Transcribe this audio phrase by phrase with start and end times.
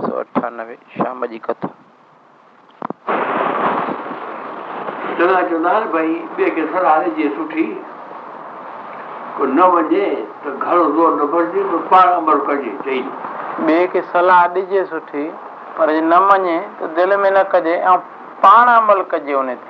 [0.00, 1.68] سؤ اٺانوي شام جي ڪٿا.
[5.16, 7.64] چڱا چوندا آهن ڀئي ٻئي کي صلاح ڏجي سٺي.
[9.36, 10.04] ڪو نه وڃي
[10.44, 13.02] ته گهڻو زور نه ڀرجي پر پاڻ عمل ڪجي چئي.
[13.66, 15.24] ٻئي کي صلاح ڏجي سٺي
[15.76, 17.98] پر جي نه مڃي ته دل ۾ نه ڪجي ۽
[18.46, 19.68] پاڻ عمل ڪجي ان تي.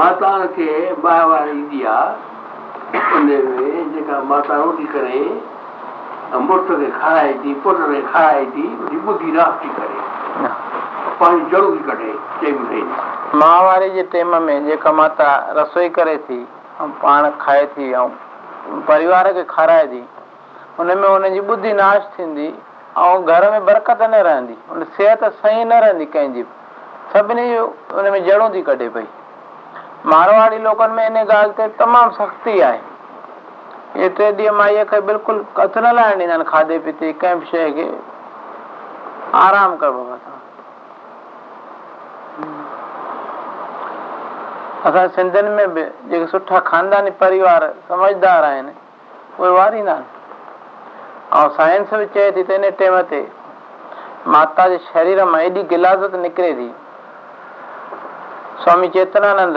[0.00, 0.68] ماتا کي
[1.02, 2.29] ٻاهر واري ايندي آهي
[3.16, 3.38] ان ۾
[3.94, 5.24] جيڪا ماتا روٽي ڪري
[6.48, 8.66] مڙس کي کارائي ٿي پٽ کي کارائي ٿي
[9.06, 9.98] ٻڌي ناس ٿي ڪري.
[11.18, 12.12] پاڻي ضرور ٿي ڪڍي
[12.58, 12.84] ٻڌائي
[13.40, 16.38] ماهواري جي ٽائيم ۾ جيڪا ماتا رسوئي ڪري ٿي
[16.84, 18.08] ۽ پاڻ کائي ٿي ۽
[18.90, 20.02] پريوار کي کارائي ٿي
[20.78, 22.48] ان ۾ ان جي ٻڌي ناش ٿيندي
[23.06, 26.44] ۽ گهر ۾ برڪت نه رهندي ان صحت صحيح نه رهندي ڪنهن جي
[27.14, 29.08] سڀني جو ان ۾ جڙون ٿي ڪڍي پئي.
[30.14, 32.89] مارواڙي لوڪن ۾ ان ڳالهه تي تمام سختي آهي
[33.96, 37.46] اهي ٽي ڏينهن مائيءَ کي بلڪل هٿ نه لائڻ ڏيندا آهن کاڌي پيتي ڪنهن به
[37.52, 37.86] شيءِ کي
[39.46, 40.16] آرام ڪر بابا
[44.88, 50.06] اسان سنڌين ۾ به جيڪي سٺا خانداني پريوار سمجهدار آهن اهي واريندا آهن
[51.42, 53.22] ۽ سائنس به چئي ٿي ته ان ٽائيم تي
[54.34, 56.70] ماتا جي شرير مان ايڏي گلازت نڪري ٿي.
[58.64, 59.56] سوامي چيتنانند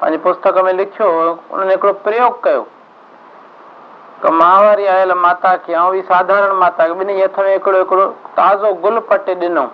[0.00, 2.62] پنهنجي پستڪ ۾ لکيو انهن هڪڙو پريوگ ڪيو
[4.22, 8.06] ته ماهواري آيل ماتا کي ۽ ٻي ساڌارڻ ماتا کي ٻنهي هٿ ۾ هڪڙو هڪڙو
[8.38, 9.64] تازو گل پٽي ڏنو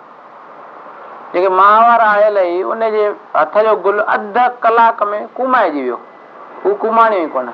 [1.37, 3.05] جيڪي ماهوار آيل هئي ان جي
[3.37, 5.99] هٿ جو گل اڌ ڪلاڪ ۾ ڪمائجي ويو
[6.65, 7.53] هو ڪماڻي هئي ڪونه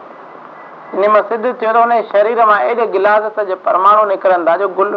[0.95, 4.69] ان مان سڌ ٿيو ته هن شرير مان ايڏي گلازت جي پرماڻ نڪرن ٿا جو
[4.81, 4.91] گل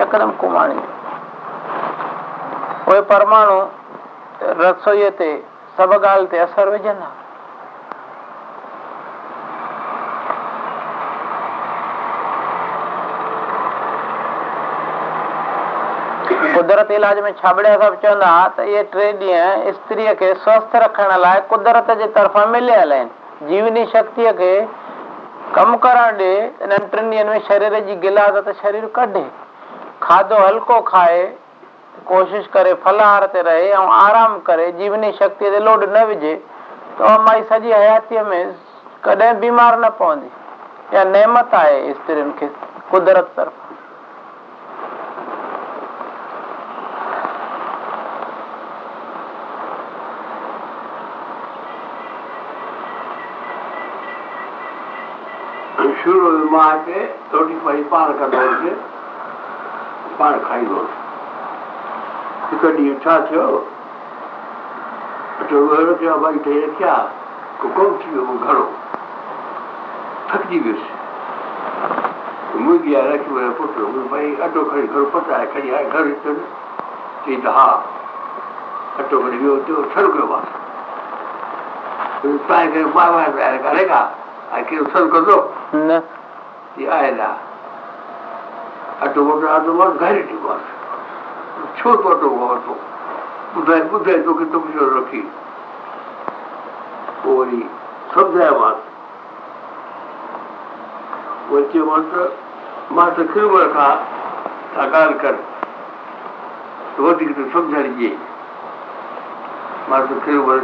[0.00, 0.80] يڪدم ڪماڻي
[2.88, 3.54] اهي پرماڻ
[4.64, 5.30] رسوئيءَ تي
[5.76, 7.25] سڀ ڳالهه تي اثر وجهندا
[16.56, 21.40] قدرت علاج ۾ ڇابڙيا صاحب چوندا ته اهي ٽي ڏينهن ستريءَ کي سوسٿ رکڻ لاءِ
[21.48, 23.10] قدرت جي طرفان مليل آهن.
[23.48, 24.52] جيوني شڪتيءَ کي
[25.56, 29.24] ڪم ڪرڻ ڏي انهن ٽن ڏينهن ۾ شرير جي شرير ڪڍي.
[30.06, 31.20] کاڌو هلڪو کائي
[32.12, 36.34] ڪوشش ڪري فلاهار تي رهي ۽ آرام ڪري جيوني شڪتيءَ تي لوڊ نه وجهي
[37.02, 38.40] ته مائي سڄي حياتيءَ ۾
[39.06, 40.34] ڪڏهن بيمار نه پوندي.
[40.96, 42.52] اها نيمت آهي سترين کي
[42.90, 43.65] قدرت طرفان
[56.06, 56.98] شروع ۾ مان کي
[57.30, 58.82] روٽي پاڻي پاڻ ڪندو هئس
[60.18, 60.90] پاڻ کائيندو هئس
[62.50, 63.46] هڪ ڏينهن ڇا ٿيو
[65.44, 66.92] اٽو رکيا ڀائي ٺهي رکيا
[67.62, 68.66] ڪونه ٿي ويو گهڻو
[70.28, 70.84] ٿڪجي ويس
[72.54, 73.80] منهنجي آهي رکي ويو پٽ
[74.12, 76.44] ڀئي اٽو کڻي گهڻو پچائي کڻي آئي گهر اچو نه
[77.24, 77.66] چئي ته ها
[79.04, 80.46] اٽو کڻي ويو ٿيو ڇڏ ڪيو باس
[82.22, 84.00] توهان کي مان وائي ڪريگا
[85.12, 85.38] ڪندو
[85.74, 86.02] نه.
[86.76, 87.20] آيل.
[87.20, 87.36] آهي
[89.04, 90.64] اٽو وٽو اٽو وٽ گهر چڪو آهي
[91.78, 92.74] ڇو تو اٽو ورتو
[93.54, 95.22] ٻڌائي ٻڌائي توکي توکي ڇو رکي.
[97.22, 97.62] پوءِ وري
[98.14, 98.78] سمجهايومانس
[101.50, 102.22] وري چيومانس ته
[102.96, 103.96] مان ته کلور کان
[104.74, 105.34] ٿا ڳالهه ڪر.
[106.96, 108.12] ته وڌيڪ ته سمجهائجي
[109.88, 110.60] مان ته کلور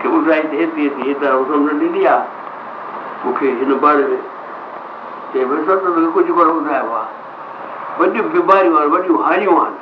[0.00, 2.37] کي ٻڌائي ته هيتري هيتري هيترا سمجهه ڏني آهي
[3.24, 4.18] مون کي هن باري ۾
[5.32, 7.12] چئي ڀئي سر ته توکي ڪجهه ڪونه ٻڌايو آهي.
[7.98, 9.74] وڏيون بيماريون آهن وڏيون هانيون آهن.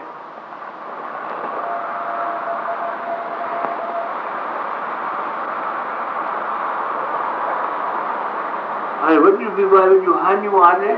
[9.03, 10.97] هاڻي وڏيون بيماريون جون هانيون آهن.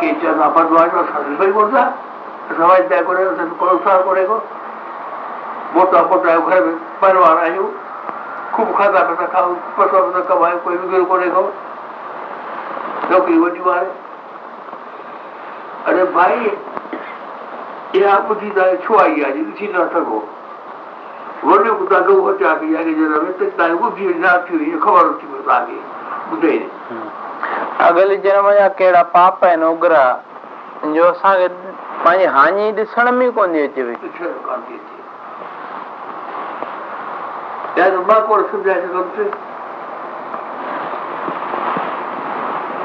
[0.00, 1.84] ڪي چوندا بدواجو اسان ڏسو ڪونه ٿا.
[2.50, 4.38] اسان وائدا ڪونهي اسان ڪونه ڪونهي ڪو.
[5.74, 7.83] موٽا موٽا گهر ۾ پريوار آهيون
[8.56, 11.44] خوب کاڌا پيا کائون پئسا پيا ڪمايون ڪوئي وگڙو ڪونهي ڪو
[13.10, 13.88] نوڪري وڏيون آهي
[15.92, 16.42] اري ڀائي
[17.94, 20.20] اها ٻڌي توهان کي ڇو آئي آهي ڏسي نه سگهو
[21.48, 23.06] وڏيو توهان گهو اچان ڪئي اڳي ۾
[23.40, 25.78] توهان کي ٻڌي نه ٿي وئي خبر ٿي پئي توهان کي
[26.30, 26.56] ٻڌي
[27.88, 30.04] اڳلي جنم جا ڪهڙا پاپ آهن اگرا
[30.94, 31.48] جو اسان کي
[32.04, 34.32] پنهنجي هاڃي ڏسڻ ۾ ڪونه ٿي اچي
[37.76, 39.30] مان ڪونه سمجهائي سگهندس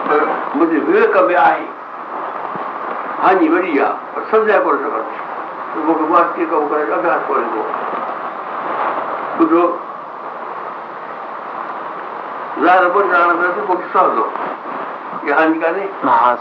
[0.06, 0.24] پر
[0.56, 1.66] منهنجي وويڪ ۾ آهي
[3.26, 5.20] هاڃي وڏي آهي پر سمجهائي ڪونه سگهندس
[5.74, 7.62] ته مون کي واسطي ڪم ڪري اڀياس ڪونهي ڪو
[9.38, 9.64] ٻڌو
[12.66, 14.26] ظاهر ٻه ڄاڻ ته پوءِ سهندو
[15.24, 16.36] اها هان ڪانهي ها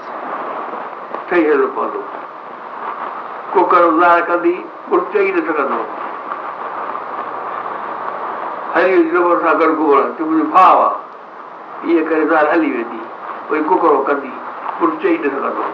[1.29, 2.01] ٺهي هلڻو پوندو
[3.55, 4.59] ڪڪر ظاهر ڪندي
[4.91, 6.08] ڪجهه چئي نه سگهندو
[8.79, 10.97] هلي زبر سان گڏ گهمڻ ته منهنجو ڀاءُ آهي
[11.85, 13.01] ائين ڪري ظاهر هلي ويندي
[13.51, 14.33] وري ڪڪڙو ڪندي
[14.81, 15.65] ڪجهه چئي نه سگهندو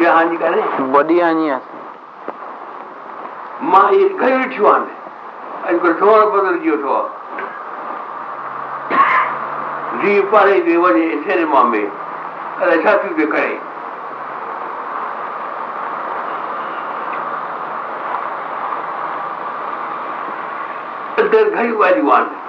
[0.00, 0.62] اها هان ڪانهي
[0.96, 1.62] وڏي آڻي آهي
[3.72, 4.84] مان اهي گهڻي ڏٺيون آهن
[5.68, 7.08] اڄڪلهه ٿورو بدلجي ويٺو آهي
[10.04, 11.82] جيئن پاري تي وڃي سئنيما ۾
[12.60, 13.52] الائي ڇا ٿيون ٿئي ڪري
[21.32, 22.41] گهڻيون ڳالهيون آهن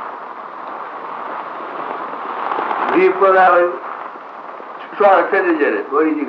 [5.91, 6.25] وري جي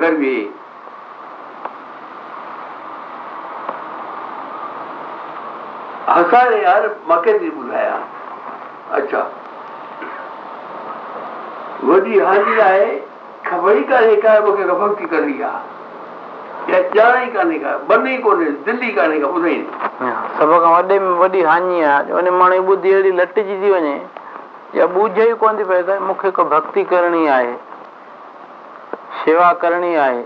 [6.09, 8.03] هساري يار مان ڪيتري ٻڌايان
[8.99, 9.23] اڇا
[11.91, 12.91] وڏي هاني آهي
[13.51, 18.07] خبر ئي ڪانهي ڪا مون کي ڀڪتي ڪرڻي آهي يا ڄاڻ ئي ڪانهي ڪا من
[18.11, 19.59] ئي ڪونهي دل ڪانهي ڪا ٻڌائي
[20.39, 23.95] سڀ کان وڏي ۾ وڏي هاني آهي ماڻهو جي ٻڌي اهڙي لٽجي ٿي وڃي
[24.77, 27.53] يا ٻجهه ئي ڪونه ٿي پئي ته مون کي ڪو ڀڪتي ڪرڻي آهي
[29.19, 30.23] شيوا ڪرڻي آهي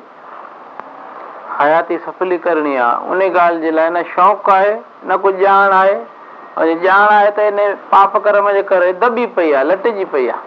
[1.59, 2.97] حياتي سڦلي ڪرڻي آهي.
[3.11, 4.73] ان ڳالهه جي لاءِ نه شوق آهي
[5.09, 5.99] نه ڪجهه ڄاڻ آهي.
[6.65, 7.59] ۽ ڄاڻ آهي ته ان
[7.91, 10.43] پاپ ڪرم جي ڪري دٻي پئي آهي لٽجي پئي آهي.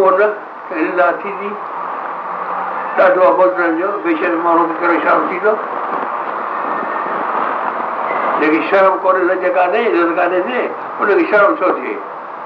[0.00, 0.26] ڪونه
[1.22, 1.50] ٿيندي
[2.96, 5.54] ڏاڍو ابوڌن جو بيشڪ ماڻهو ڪهڙو شرم ٿيندو
[8.40, 10.62] جيڪي شرم ڪونهي لج ڪانهي عزت ڪانهي ٿئي
[11.00, 11.94] ان کي شرم ڇو ٿئي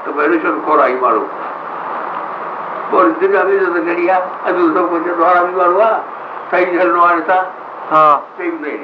[0.04, 1.24] ته ڀئي رشوت کورائي ماڻهو
[2.90, 6.00] پوءِ دنيا ۾ عزت گهڻي آهي اڄ سڀ ڪجهه چوندو آرامي ماڻهو آهي
[6.50, 7.44] صحيح هلڻو آهي هتان
[7.92, 8.04] ها
[8.38, 8.76] به نه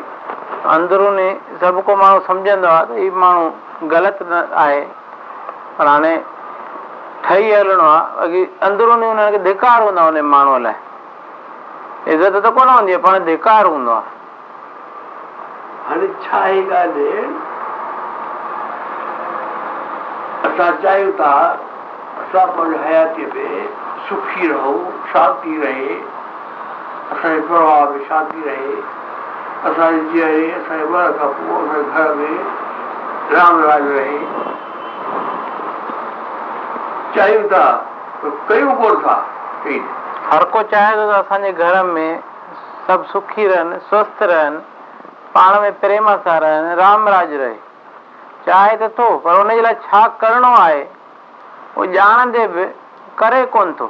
[0.76, 1.28] اندروني
[1.60, 4.80] سڀ ڪو ماڻهو سمجهندو آهي ته هيءُ ماڻهو غلط نه آهي
[5.76, 6.16] پر هاڻي
[7.26, 10.93] ٺهي هلڻو آهي باقي اندروني هنن کي ڌڪار هوندو آهي ان ماڻهوءَ لاءِ
[12.12, 14.10] عزت ته ڪونه هوندي آهي پاڻ ڌڪار هوندو آهي.
[15.88, 17.22] هاڻي ڇا آهي ڳالهه؟
[20.48, 21.30] اسان چاهيون ٿا
[22.24, 23.46] اسان پنهنجي حياتيءَ ۾
[24.08, 24.84] سکي رهون
[25.14, 25.96] شانتي رهي.
[27.12, 28.76] اسان جي پرڀاو ۾ شانتي رهي.
[29.72, 32.30] اسان جي جيئري اسان جي ٻار کان پوءِ اسان جي گهر ۾
[33.34, 34.20] رام راج رهي.
[37.14, 37.66] چاهيون ٿا
[38.48, 39.20] ڪيون ڪونه ٿا
[39.64, 39.78] ڪئي
[40.34, 42.06] هر ڪو چاهي ٿو ته اسان جي گهر ۾
[42.86, 44.54] سڀ سکي رهن سوسٿ رهن
[45.34, 47.58] پاڻ ۾ پريم سان رهن رام راج رهي.
[48.46, 50.80] چاهي ته ٿو پر هن جي لاءِ ڇا ڪرڻو آهي
[51.76, 52.64] اهو ڄاڻندي به
[53.20, 53.88] ڪري ڪونه ٿو.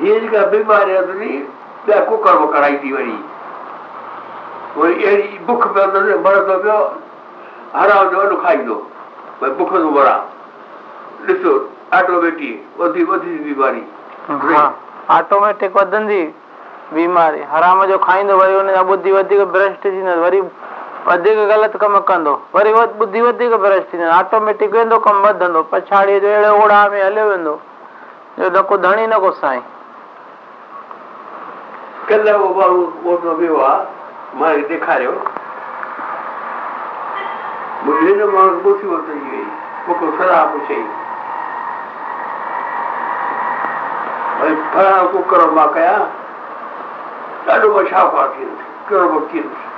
[0.00, 1.32] هيءَ جيڪا بيماري اٿئي
[1.86, 3.16] ٻيا ڪڪر وڪر آئي ٿي وري
[4.76, 6.78] وري اهڙي بک پيو اٿس مرندو پيو
[7.80, 8.78] حرام جو وڏو کائيندو.
[9.40, 10.20] ڀئي بک ٿو مران.
[11.26, 11.58] ڏسو
[11.98, 13.84] آٽوميٽڪ وڌي وڌي بيماري
[14.30, 16.22] آٽوميٽڪ وڌندي
[16.92, 17.42] بيماري.
[17.52, 20.40] حرام جو کائيندو وري هن جا ٻڌي وڌيڪ ڀرشٽ ٿيندو وري
[21.06, 22.34] وڌيڪ غلط ڪم ڪندو.
[22.54, 25.62] وري ٻڌي وڌيڪ ڀرشٽ ٿيندو آٽوميٽڪ ويندو ڪم وڌندو.
[25.70, 27.54] پڇاڙيءَ جو اهڙي اوڙا ۾ هليو ويندو
[28.38, 29.62] جو نه ڪو ڌڻي نه ڪو سائين
[32.08, 33.82] ڪلهه اهو ماڻهو اوڏو ويو آهي
[34.38, 35.14] مان کي ڏيکاريو.
[37.84, 39.44] منهنجي هن ماڻهو مصيبت اچي وئي
[39.86, 40.82] مون کي صلاح پڇئي
[44.42, 46.02] ڀئي فلاڻو ڪڪر مان ڪيان؟
[47.46, 49.70] ڏاڍو مان شاهوڪار ٿيندس ڪهڙو ٿيندس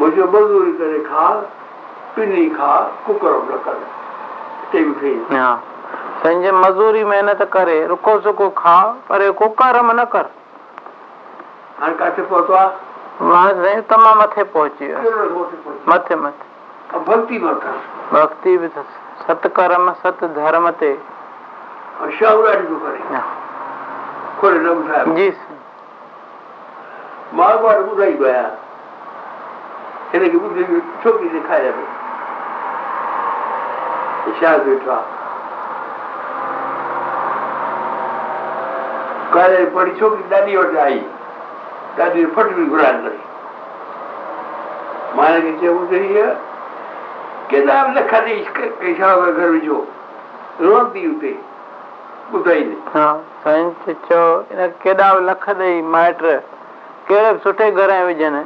[0.00, 1.24] منهنجو مزدوري ڪري کا
[2.14, 2.72] پني کا
[3.06, 3.78] ڪڪر نه ڪر.
[4.70, 5.48] تي به کئي ها
[6.22, 8.76] سائين جي مزوري محنت ڪري رکو سکو کا
[9.08, 10.30] پر ڪڪرم نه ڪر.
[11.80, 15.44] هاڻي ڪٿي پهتو آهي تمام مٿي پهچي ويو
[15.92, 16.46] مٿي مٿي
[17.08, 17.78] ڀڪتي ۾ اٿس
[18.14, 20.90] ڀڪتي به اٿس सत्कर्म सत धर्म ते
[25.14, 25.32] જી
[27.32, 28.50] મારવાડ બુધાઈ ગયા
[30.08, 31.84] એટલે કે બુધી છોકરીને ખાઈ આપે
[34.38, 35.02] શાક બેઠા
[39.30, 41.06] કાલે પડી છોકરી દાદી વટે આવી
[41.96, 43.24] દાદી ફટવી ઘોડા કરી
[45.14, 46.47] મારે કે છે ઉતરી ગયા
[47.52, 49.08] وٽ آئي ڏاڍي فٽ به گهرائڻ لڳي مان هن کي چيو ٻڌئي ڪيڏا لک ڏيئي
[49.08, 49.80] ڪنهن شاهه گهر وجهو
[50.60, 51.34] رهندي هتي
[52.32, 53.06] ٻڌائيندي ها
[53.44, 53.68] سائين
[54.06, 56.18] چيو ان به لک ڏيئي مائٽ
[57.08, 58.36] ڪهڙي به سٺي گهر ۾ وجهن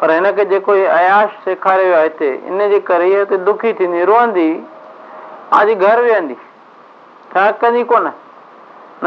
[0.00, 3.72] پر هن کي جيڪو اهي اياش سيکاريو آهي هتي ان جي ڪري اهي هتي دکي
[3.80, 4.50] ٿيندي روئندي
[5.60, 6.38] آجي گهر ويهندي
[7.32, 8.12] ڇا ڪندي ڪونه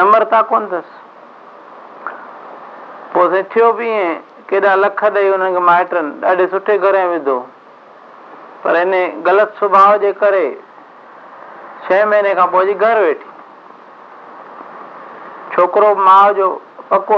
[0.01, 0.89] نمرتا ڪونه اٿس
[3.13, 4.19] پوءِ ٿيو به ائين
[4.49, 7.39] ڪيڏا لک ڏيئي هنن کي مائٽن ڏاڍي سٺي گهر ۾ وڌو
[8.61, 8.93] پر ان
[9.25, 10.47] غلط سڀاءُ جي ڪري
[11.87, 13.29] ڇهه مهيني کان پوءِ گهر ويٺي.
[15.55, 16.47] ڇوڪرو ماءُ جو
[16.89, 17.15] پڪو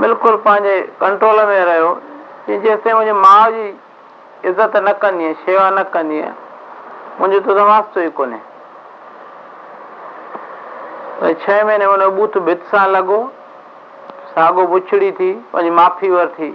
[0.00, 1.90] بلڪل پنهنجي ڪنٽرول ۾ رهيو.
[2.46, 3.66] ڪه جيستائين منهنجي ماءُ جي
[4.50, 6.30] عزت نه ڪنديءَ شيوا نه ڪنديءَ
[7.18, 8.40] منهنجو ته واستو ئي ڪونهي.
[11.42, 13.20] ڇهه مهيني هن بوٿ ڀت سان لڳو
[14.34, 16.50] ساڳو بڇڙي ٿي پنهنجي معافي ورتي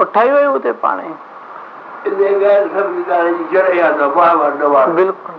[0.00, 1.12] پوءِ ٺهي وئي هتي پاڻ ئي
[4.98, 5.36] بلڪل.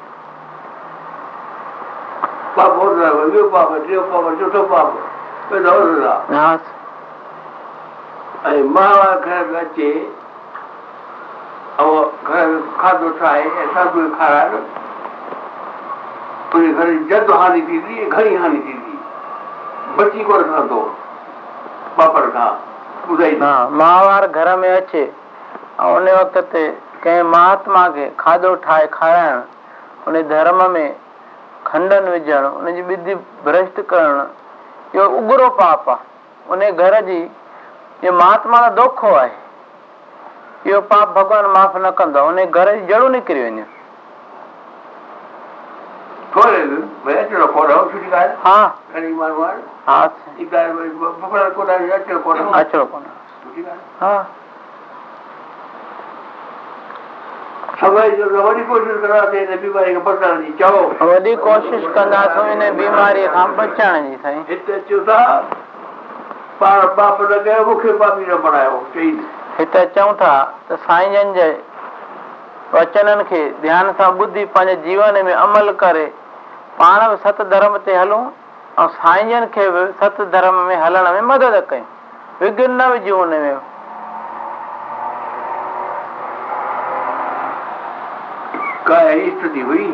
[5.50, 6.50] پيدا هوتا ها
[8.50, 9.90] ۽ مان گهر ۾ اچي
[11.84, 11.90] ۽
[12.30, 14.62] گهر ۾ کاڌو ٺاهي ۽ ساڌو کي کارائي
[16.54, 18.96] ان گهر جي جد هاني ٿيندي ۽ گهڻي هاني ٿيندي
[20.02, 20.82] بچي ڪونه رهندو
[21.96, 22.71] پاپڙ کان
[23.08, 25.04] ٻڌائي ها ماهوار گهر ۾ اچي
[25.86, 26.64] ۽ ان وقت تي
[27.04, 29.42] ڪنهن مهاتما کي کاڌو ٺاهي کارائڻ
[30.08, 30.86] ان ڌرم ۾
[31.72, 33.16] کنڊن وجهڻ ان جي ٻڌي
[33.46, 39.36] ڀرشٽ ڪرڻ اهو اگرو پاپ آهي ان گهر جي اهو مهاتما جو دوکو آهي
[40.66, 43.70] اهو پاپ ڀڳوان معاف نه ڪندو ان گهر جي جڙون نڪري وينديون
[46.34, 48.60] ٿوري ڀئي اچڻو ڪونه سٺي ڳالهه ها
[48.94, 50.00] گهڻي ماڻهو آهن ها
[50.38, 50.90] هي ڳالهه ڀئي
[51.22, 53.10] پڪڙ ڪونه آهي اچڻو ڪونه اچڻو ڪونه
[53.42, 54.16] سٺي ڳالهه ها
[57.82, 60.82] سمي جو ته وڏي ڪوشش ڪنداسين هن بيماري کي بچائڻ جي چئو
[61.12, 65.20] وڏي ڪوشش ڪنداسين ان بيماريءَ کان بچڻ جي سائين هتي اچو ٿا
[66.60, 69.12] پاڻ پاپ نه ڪيو مون کي پاپي نه بڻايو چئي
[69.60, 70.34] هتي چئون ٿا
[70.68, 71.50] ته سائين جن جي
[72.74, 76.08] وچنن کي ڌيان سان ٻڌي پنهنجي جيون ۾ عمل ڪري
[76.78, 78.24] پاڻ به ست ڌرم تي هلون
[78.84, 81.90] ۽ سائين جن کي به ست ڌرم ۾ هلڻ ۾ مدد ڪيون
[82.42, 83.52] وگهن نه وجهون هن ۾.
[88.90, 89.90] ڪا اسٿتي هئي؟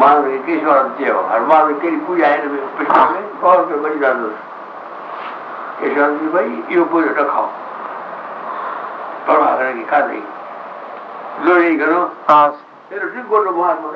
[0.00, 2.58] ماڻهو کي ڪيشوان چيو هنومان ۾ ڪهڙي پوڄا هن ۾
[6.20, 7.48] جي ڀئي اهو پوجو نه کائو.
[9.26, 10.22] پرواهه ڪرڻ ڪه کاڌئي
[11.46, 12.00] لوڙي گهڻو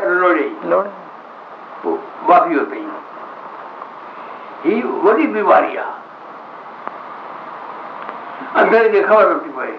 [0.00, 1.01] ڪري لوڙي لوڙي
[1.82, 1.98] پوءِ
[2.28, 2.84] معافي ورتئي
[4.64, 4.74] هي
[5.04, 6.00] وڏي بيماري آهي
[8.60, 9.74] اندر کي خبر نٿي پئي.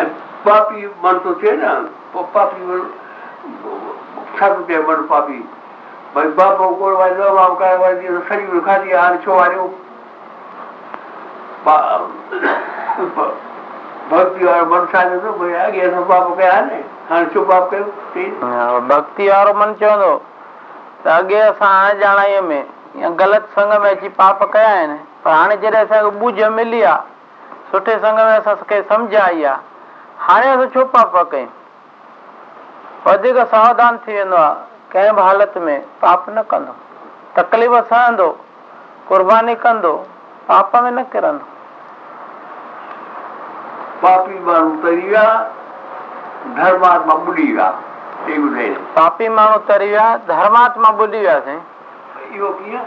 [0.00, 0.04] ۽
[0.44, 1.70] پاپي من ٿو ٿئي نه
[2.12, 2.60] پاپي
[4.38, 5.40] ڇا ٿو ٿئي من پاپي
[6.14, 9.64] ڀئي باپ ڪونه وري نه باپ ڪري وري سڄي عمر کاڌي هاڻي ڇو واريو
[14.10, 15.24] भक्ति वारो मन असां
[19.72, 20.16] हा, चवंदो
[21.04, 22.64] त असां हाणे ॼाणाईअ में।
[22.96, 27.70] या ग़लति संग में अची पाप कया आहिनि पर हाणे जॾहिं असांखे ॿुझ मिली आहे
[27.70, 29.56] सुठे संग में असांखे सम्झ आई आहे
[30.26, 31.16] हाणे असां छो पाप
[33.06, 34.24] वधीक सावधान थी आहे
[34.92, 36.72] कंहिं बि हालत में पाप न कंदो।
[37.36, 38.30] तकलीफ़ सहंदो
[39.08, 39.94] कुर्बानी कंदो
[40.48, 41.57] पाप में न किरंदो।
[44.00, 45.26] پاپي ماڻهو تري ويا
[46.56, 47.68] ڌرماتما ٻڏي ويا
[48.94, 51.60] پاپي ماڻهو تري ويا ڌرماتما ٻڌي وياسين.
[52.32, 52.82] اهو ڪيئن؟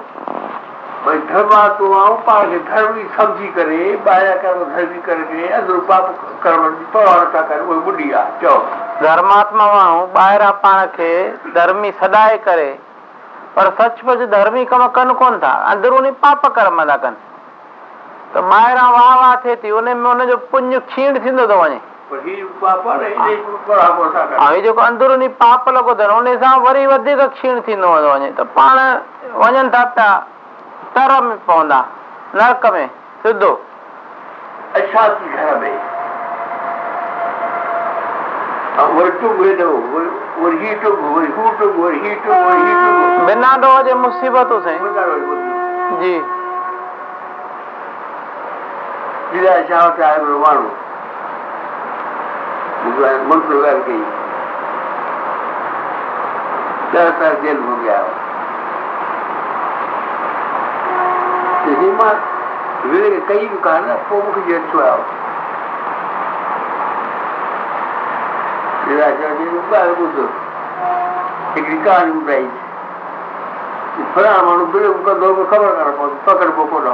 [1.06, 6.06] ڀئي ڌرماتمائون پاڻ کي ڌرمي سمجهي ڪري ٻاهران ڪرم ڌرمي ڪري اندرو پاپ
[6.44, 8.58] ڪرم جي پرواهه نٿا ڪن اهي ٻڏي آهي چئو.
[9.06, 11.12] ڌرماتما ماڻهو ٻاهران پاڻ کي
[11.58, 12.70] ڌرمي سڏائي ڪري
[13.56, 17.20] پر سچمچ ڌرمي ڪم ڪن ڪونه ٿا اندروني پاپ ڪرم ٿا ڪن
[18.34, 21.80] ته ٻاهران واهه واهه ٿئي ٿي ان ۾ ان جو پڃ ڪشيڻ ٿيندو ٿو وڃي
[22.26, 22.72] جي ٿا
[24.46, 28.44] ۽ جيڪو اندروني پاپ لڳو اٿن ان سان وري وڌيڪ ڪشيڻ ٿيندو ويندو وڃي ته
[28.58, 28.76] پاڻ
[29.44, 30.10] وڃن ٿا پيا
[30.98, 31.80] تر ۾ پوندا
[32.42, 32.84] نرڪ ۾
[33.24, 33.52] سڌو
[34.82, 35.72] اشانت گهر ۾
[38.82, 39.42] ۽ وري ٽگ
[49.32, 50.70] وري ٻڌي جي جلا ڇا چاهي پيو ماڻهو
[52.84, 54.02] مون کي هاڻي ملڪ ڳالهه ڪئي
[56.94, 58.00] ڏهه سال جيل ۾ ويا
[61.64, 62.16] چئي مان
[62.92, 65.04] وڙي ڪئي به ڪانه پوءِ مون کي جيل ڇو آيو
[68.88, 70.18] جلا چيو ڳالهه ٻڌ
[71.56, 72.46] هڪڙي ڪهاڻي ٻڌائي
[74.14, 76.94] فلاڻو ماڻهو بڙو ڪندو مون کي خبر ڪانه پوندي پڪڙبو ڪونه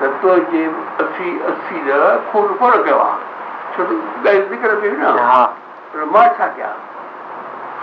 [0.00, 0.62] ته تنهنجي
[1.02, 3.18] اسي اسي ڏهه خون ڪونه ڪيو آهي
[3.76, 5.42] ڇو ته ڳالهه نڪر پئي نه؟ ها.
[6.14, 6.76] مان ڇا ڪيان؟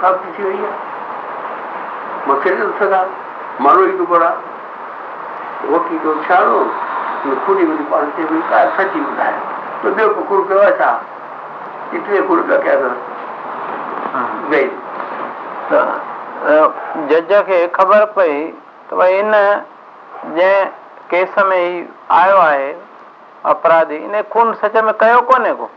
[0.01, 0.73] ثابت ٿي وئي آهي
[2.27, 3.07] مان کيڏي ٿو سگهان
[3.63, 4.37] مان روئي ٿو پڙهان
[5.73, 6.59] وڪيل ٿو ڇاڙو
[7.45, 9.35] کوني وڏي پاڻ تي وئي ڪا سچي ٻڌائي
[9.81, 10.91] ته ٻيو ڪو خون ڪيو آهي ڇا
[11.91, 12.95] ٽي خون پيا ڪيا اٿس
[14.51, 14.69] گئي
[15.69, 15.79] ته
[17.09, 18.39] جج کي خبر پئي
[18.87, 19.35] ته ڀئي ان
[20.37, 21.85] جنهن ڪيس ۾ هي
[22.21, 22.73] آيو آهي
[23.51, 23.97] اپراڌي.
[24.05, 25.67] ان خون سچ ۾ ڪيو ڪونهي ڪو؟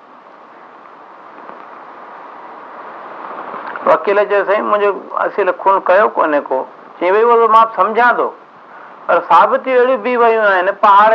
[3.87, 4.91] وڪيل چيو سائين منهنجو
[5.93, 6.59] ڪيو ڪونهي ڪو؟
[6.99, 8.29] چئي ڀئي مان سمجهان ٿو.
[9.07, 9.19] پر
[10.23, 11.11] ويون آهن پهاڙ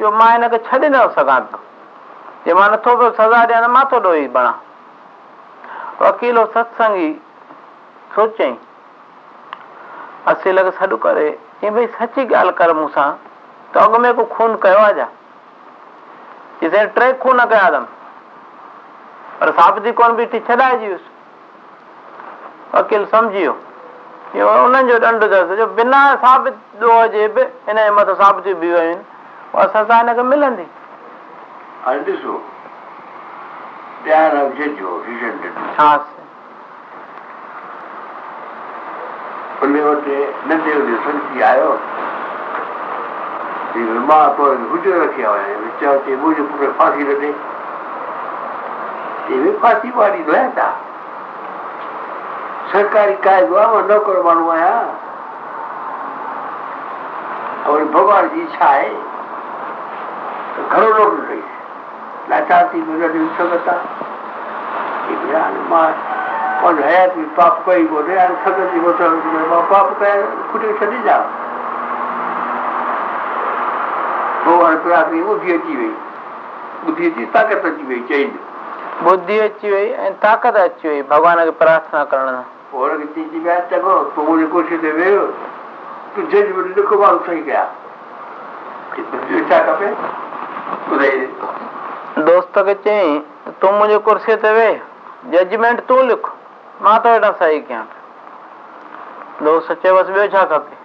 [0.00, 1.42] جو مان هن کي ڇڏي نه سگهان
[2.58, 3.98] مان نٿو پيو سزا ڏيان مان ٿو
[6.00, 7.10] وڪيل ستسنگي
[11.04, 11.28] ڪري
[13.76, 15.06] ته اڳ ۾ ڪو خون ڪيو آهي ڇا
[16.60, 17.84] چئي سائين ٽي خون ڪيا اٿم
[19.38, 21.04] پر ثابتي ڪونه بيٺي ڇڏائجي ويس
[22.74, 27.90] وڪيل سمجهي ويو انهن جو ڏنڊ اٿس جو بنا ثابت ڏوهه جي به هن جي
[27.98, 29.04] مٿان سابتيون بيهه ويون آهن
[29.54, 30.66] اها سزا هن کي ملندي
[31.86, 32.38] هاڻي ڏسو
[34.06, 34.42] ڏنو
[35.78, 35.90] ها.
[39.62, 40.08] ان وٽ
[40.48, 41.70] ننڍي وڏي آيو
[43.82, 47.30] مان تو هجي رکيا هئا آهن چيو چئي منهنجي پٽ فانسي نه ڏي
[49.28, 50.68] چئي فانسي واري آهي ڇا
[52.72, 54.86] سرڪاري قاعدو آهي مان نوڪر ماڻهو آهيان
[57.66, 58.90] اور ڀڳوان جي اڇا آهي
[60.56, 61.42] ته گهڻو نوڪر ڪئي
[62.34, 62.84] لاچار ٿي
[63.38, 64.04] سنگت آهي
[65.34, 65.92] هاڻي مان
[66.60, 69.10] پنهنجو حيات ۾ پاپ ڪئي ڪونهي هاڻي وٺڻ
[69.50, 70.14] مان پاپ ڪيا
[70.52, 70.98] کٽي ڇڏي
[74.88, 75.92] ڏيان ڀڳوان پرارٿنا ٻڌي اچي وئي
[76.84, 78.26] ٻڌي اچي طاقت اچي وئي چئي
[79.04, 83.24] بڌ اچي وئي ۽ طاقت اچي وئي ڀڳوان کي پرارٿنا ڪرڻ سان پوءِ هن کي
[83.32, 85.26] چئي ويا چڱو تون منهنجي ڪرسي تي ويهه
[86.14, 87.64] تون ججمينٽ لکو ماڻهو صحيح ڪيا
[89.48, 89.90] ڇا کپي
[90.88, 91.26] ٻڌائي
[92.30, 93.22] دوست کي چيئين
[93.60, 94.80] تون منهنجي ڪرسيءَ تي ويهه
[95.36, 96.32] ججمينٽ تون لک
[96.88, 97.84] مان تو هيٺان صحيح ڪيان
[99.46, 100.76] دوست چيوس ٻيو ڇا کپي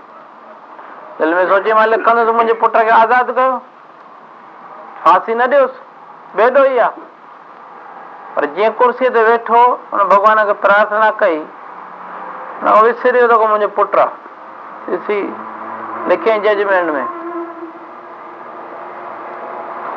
[1.19, 3.59] دل ۾ سوچي مان لکندس منهنجي پٽ کي آزاد ڪيو
[5.03, 5.71] فانسي نه ڏيوس
[6.39, 7.07] بيڊو ئي آهي
[8.33, 9.61] پر جيئن ڪرسيءَ تي ويٺو
[9.93, 11.39] هن ڀڳوان کي پرارٿنا ڪئي
[12.65, 15.19] نه وسري ويو ته منهنجو پٽ آهي ڏسي
[16.11, 17.05] لکيئين ججمينٽ ۾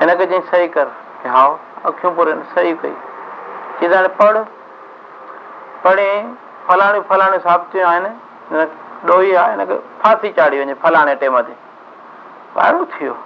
[0.01, 0.87] هن کي چئي صحيح ڪر
[1.35, 1.45] ها
[1.91, 2.95] اکيون پوري صحيح ڪئي
[3.81, 4.43] چئي هاڻي پڙهه
[5.85, 6.17] پڙهي
[6.71, 8.67] فلاڻيون فلاڻيون سابتيون آهن
[9.07, 11.57] ڏوهي آهي هن کي فانسي چاڙهي وڃي فلاڻي ٽيم تي
[12.59, 13.17] وائڙو ٿي ويو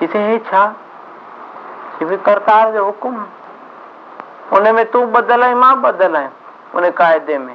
[0.00, 0.66] چئي هي ڇا
[2.26, 3.16] ڪرتار جو حڪم
[4.56, 6.34] ان ۾ تون ٻڌل آهين مان ٻڌل آهيان
[6.74, 7.54] ان قاعدي ۾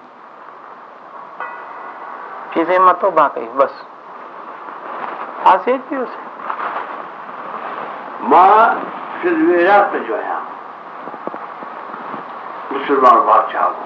[2.56, 3.80] چئي مان توبا ڪئي بس
[5.54, 6.20] اچي ويس
[8.34, 8.84] مان
[9.24, 10.44] صرف رات جو آهيان
[12.76, 13.83] مسلمان بادشاهه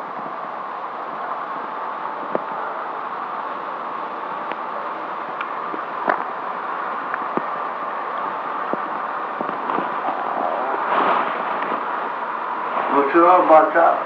[13.17, 13.97] مسلمان بادشاهه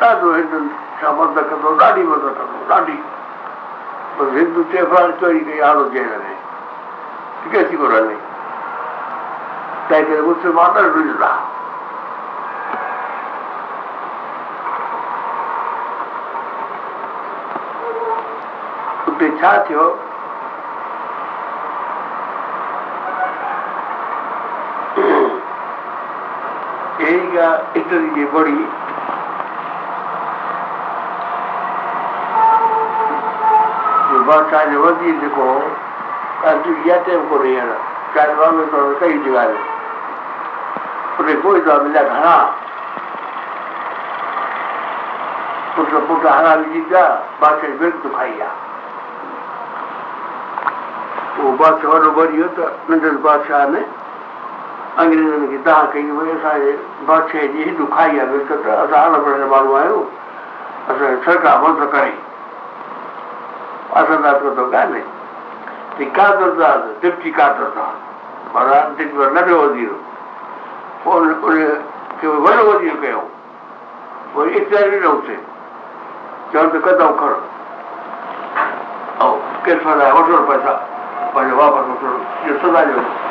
[0.00, 0.64] ڏاڍو هندن
[1.00, 2.96] سان مدد ڪندو ڏاڍي مدد ڪندو ڏاڍي
[4.16, 6.34] پر هندو تيوهار چوري ڪئي آڙو جيل ۾
[7.42, 8.18] ٺيڪ اچي ڪونه هلي
[9.88, 11.32] تنهن ڪري مسلمان نه
[19.08, 19.84] اتي ڇا ٿيو
[27.40, 28.60] India, Italy, they body.
[34.50, 35.44] चाहे वधीक जेको
[38.56, 39.58] में कोन्हे कई जॻह आहिनि
[41.20, 42.34] उन पोइ त मुंहिंजा
[45.76, 47.04] पुट पुट हरा विझी पिया
[47.40, 48.54] बाक़ी विर्त खाई आहे
[51.40, 53.84] उहो बादशाह वॾो वरी वियो त नंढनि बादशाह में
[55.00, 56.72] انگريزن کي توهان ڪئي ڀئي اسان جي
[57.06, 60.06] بادشاهه جي هندو کائي آهي ملڪت اسان انپڙهه ماڻهو آهيون.
[60.90, 62.14] اسان سرڪار بند ڪري
[64.00, 65.02] اسان ته ٿو ڪانهي.
[65.98, 67.94] ڪه ڪادردار ڊپٽي ڪادردار
[68.54, 69.92] معنيٰ ننڍو وزير
[71.04, 71.56] پوءِ ان ان
[72.20, 73.22] کي وڏو وزير ڪيو.
[74.32, 75.38] پوءِ اختيار ڏنو ٿئي
[76.52, 77.40] چون ته قدم کڻو.
[79.24, 79.32] ۽
[79.64, 80.72] ڪير سدا وٺو پئسا
[81.32, 82.08] پنهنجو واپس وٺو
[82.44, 83.29] اهو سدا جو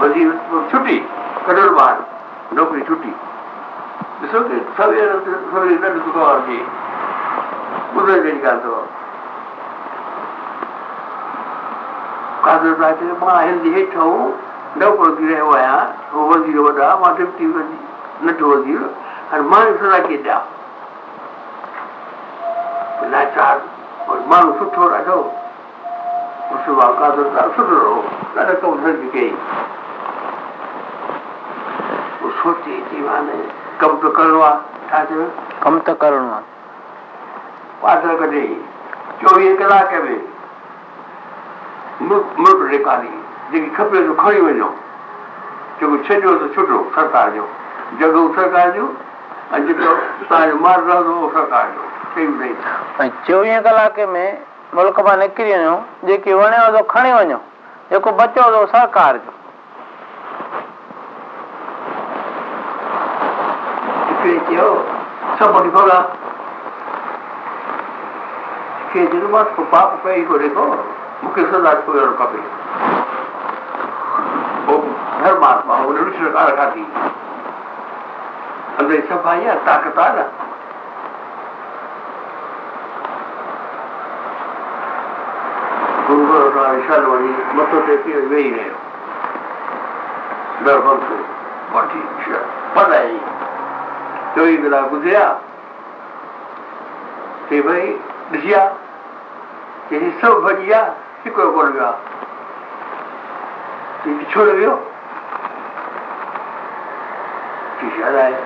[0.00, 0.28] وزير
[0.70, 0.98] ڇٽي
[1.46, 1.98] ڪڍڻ ٻاهر
[2.56, 3.12] نوڪري ڇٽي
[4.20, 5.08] ڏسو ڪه سوير
[5.52, 6.58] سوير ننڍ دڪان جي
[7.94, 8.76] ٻڌڻ جهڙي ڳالهه اٿو
[12.44, 13.92] ڪادر چئي مان هندي هيٺ
[14.80, 17.80] نوڪرو ٿي رهيو آهيان اهو وزير وڏا مان ڊپٽي وزير
[18.26, 18.80] ننڍو وزير.
[19.30, 20.42] هاڻي مان سدا ڪيئن ڏيان
[23.14, 23.56] لاچار
[24.30, 25.18] ماڻهو سٺو ڏاڍو
[26.50, 27.24] مسلمان ڪادر
[27.56, 27.98] سٺو رهو.
[28.34, 29.00] ڏاڍا ڪم سرج
[32.46, 33.36] سوچي ٿي ماني
[33.78, 34.58] ڪم ته ڪرڻو آهي
[34.90, 35.24] ڇا چيو؟
[35.62, 36.44] ڪم ته ڪرڻو آهي.
[37.80, 38.42] پاتر ڪڍي.
[39.20, 40.16] چوويهه ڪلاڪ ۾
[42.44, 43.10] ملڪ ڏيکاري.
[43.50, 44.68] جيڪي کپي سو کڻي وڃو.
[45.80, 47.46] جيڪو ڇڏيو ته ڇٽو سرڪار جو.
[47.98, 48.90] جڳهيون سرڪار جون
[49.58, 49.94] ۽ جيڪو
[50.28, 51.82] توهان جو مال رهندو اهو سرڪار جو.
[53.04, 54.26] ۽ چوويهه ڪلاڪي ۾
[54.80, 55.76] ملڪ مان نڪري وڃو
[56.10, 57.40] جيڪي وڻيو ته کڻي وڃو.
[57.90, 59.35] جيڪو بچيو سرڪار جو
[64.28, 64.86] 얘기요.
[65.38, 66.08] 써보니 거라.
[68.92, 70.84] 계지는 뭐 소파 오빠 이거래고
[71.22, 72.38] 묶여서 날 보여를 까비.
[74.66, 76.82] 뭐 धर्मात्मा उन्होंने उसने कहा रखा थी
[78.78, 80.46] अंदर सफाइया ताकत आ रहा
[86.76, 88.70] विशालवाणी मत तो देती है वे ही रहे
[90.66, 91.16] दर्पण से
[91.72, 92.02] बड़ी
[92.76, 93.18] पद आई
[94.36, 95.26] چوويهه ڪلاڪ گذريا
[97.48, 97.86] چئي ڀئي
[98.32, 98.70] ڏسي آهي
[99.88, 100.82] چئي سڀ ڀڄي ويا
[101.24, 101.96] هڪڙو ڪونه ويو آهي
[104.02, 104.74] چئي ڇو نه ويو
[107.78, 108.36] چئي هلائي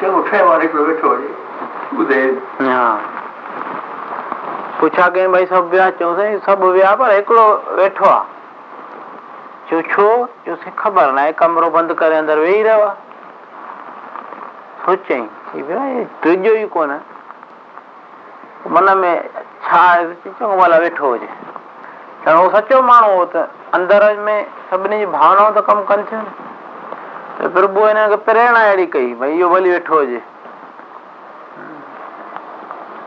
[0.00, 1.30] چڱو ٺهيو آهي هڪڙو ويٺو هجي
[1.96, 2.22] ٻڌي
[4.80, 7.46] پڇا ڪئي ڀئي سڀ ويا چيوسين سڀ ويا پر هڪڙو
[7.80, 8.24] ويٺو آهي
[9.68, 10.12] چيو ڇو
[10.44, 13.05] چيوسين خبر نه آهي ڪمرو بند ڪري اندر ويهي رهيو آهي
[14.86, 15.22] سوچئي
[16.22, 16.96] تنهنجو ئي ڪونه
[18.74, 19.12] من ۾
[19.66, 21.28] ڇا آهي چڱو ڀلا ويٺو هجي
[22.32, 23.42] اهو سچو ماڻهو هو ته
[23.78, 24.36] اندر ۾
[24.70, 26.32] سڀني جي ڀاونائون ته ڪم ڪن ٿيون نه
[27.38, 30.20] ته پرڀو هن کي پريرڻا اهڙي ڪئي ڀئي اهو ڀلي ويٺو هجي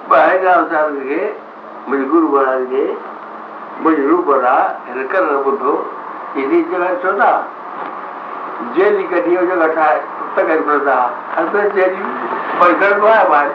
[0.10, 1.22] ٻاهر ڳالهه سان کي
[1.88, 2.86] منهنجي گرو مهاراج کي
[3.84, 4.56] منهنجي روپ آهي
[4.92, 5.76] هن ڪرڻ ٻڌو
[6.38, 7.32] هيڏي جڳهه ڇو ٿا
[8.78, 10.09] جيل جي ڪڍي جڳهه
[10.40, 10.98] ٺاهي تڪڙ پڙندا
[11.38, 11.94] اندر جيل
[12.60, 13.50] ڀئي گهڻو آهي ٻاهر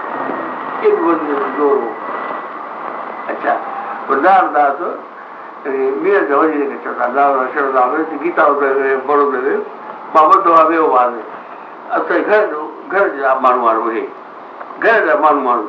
[0.83, 1.69] ايڪ ٻڌو
[3.33, 3.55] اڇا
[4.09, 4.81] ٻڌارداس
[6.03, 8.49] مير جو وڃي ڪري چوندا نام شردام گيتا
[9.07, 9.25] بڙو
[10.15, 11.23] مان ٻڌو آهي ويو آهي
[11.97, 12.61] اسان جي گهر جو
[12.93, 14.05] گهر جا ماڻهو وارو هي
[14.85, 15.67] گهر جا ماڻهو ماڻهو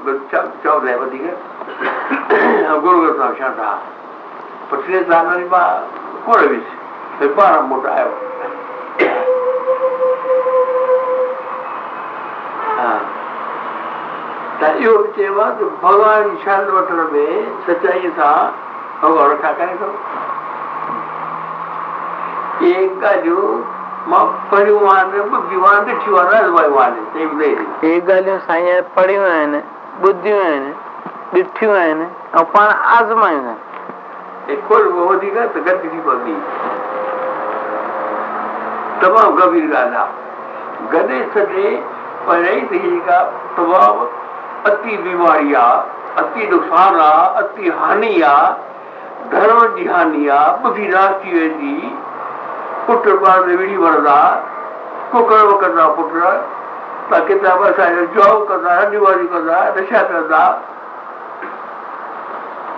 [0.63, 1.25] چوندا وڌيڪ
[2.83, 3.43] گرو گرنٿ
[5.09, 5.69] سال وري مان
[6.25, 6.67] ڪونه ويس
[7.19, 8.34] ڀئي ٻارهن موٽ آيو
[14.59, 17.31] कलयुग के बाद भगवान विशाल वटर में
[17.67, 18.31] सच्चाई था
[19.01, 19.93] भगवान का कार्यक्रम।
[22.63, 23.37] एक का जो
[24.51, 25.05] परिवार
[26.05, 26.39] ठिवाना
[27.83, 29.61] हे ॻाल्हियूं साईं पढ़ियूं आहिनि
[30.07, 30.73] ॿुधियूं आहिनि
[31.41, 32.07] ॾिठियूं आहिनि
[32.39, 34.53] ऐं पाण आज़मायूं आहिनि
[39.01, 40.11] तमामु गंभीर ॻाल्हि आहे
[40.91, 41.65] गॾे सॾे
[42.27, 42.59] पढ़ाई
[43.57, 44.05] तमामु
[44.71, 45.79] ات بيماري آهي
[46.23, 48.49] ات نقصان آهي ات هاني آهي
[49.31, 51.77] ڌرم جي هاني آهي ٻڌي ناش ٿي ويندي.
[52.87, 54.17] پٽ پاڻ ۾ وڙي وڻندا
[55.11, 56.11] ڪڪڙ وڪندا پٽ
[57.09, 60.41] توهان ڪتاب اسان جو جاب ڪندا هنڊيون ڪندا نشا ڪندا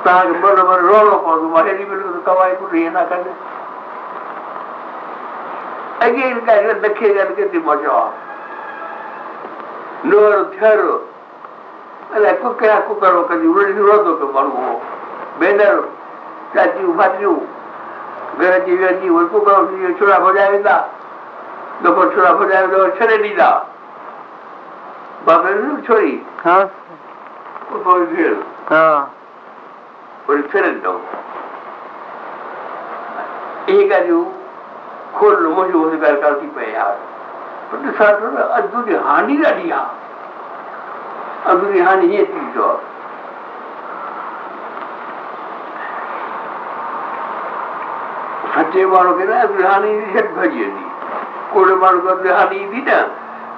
[0.04, 3.22] توهان کي من من روئڻو پوندو مان هيڏي مهل ڪمائي پٽ ائين نه ڪن
[6.06, 8.10] اڳي ڳالهه ڏکي ڳالهه ڪيتري مان چوان
[10.14, 10.80] نور ٿير
[12.16, 13.48] الائي ڪڪڙا ڪڪڙو ڪندي
[13.88, 14.76] روندو پيو ماڻهو اهو
[15.40, 15.80] ڀينر
[16.54, 17.40] چاچيون ڀاتيون
[18.40, 20.78] گهر اچي ويندي اهي ڪڪڙو ٿي ڇرا ڀڄائي ويندا
[21.84, 23.50] دفعو ڇرا ڀڄائي ويندو ڇڏي ڏيندا
[25.26, 25.52] بابي
[25.88, 26.14] ڇوري
[26.46, 26.58] ها
[27.70, 28.36] پوءِ ڀيڻ
[28.72, 28.84] ها
[30.28, 30.96] وري ڇڏي ڏنو
[33.68, 34.26] اهي ڳالهيون
[35.20, 36.96] کول منهنجي هن ڳالهه ڪانه ٿي پئي يار
[37.70, 40.07] پر ڏسان ٿو نه اڌ جي هاني ڏاڍي آهي
[41.56, 42.72] جي هاني هيئن ٿي چئو
[48.56, 50.86] سچي ماڻهو کي نه اڌ هاني جهٽ ڀڄي ويندي
[51.54, 53.00] ڪوڙي ماڻهو کي اڌ هاني ايندي نه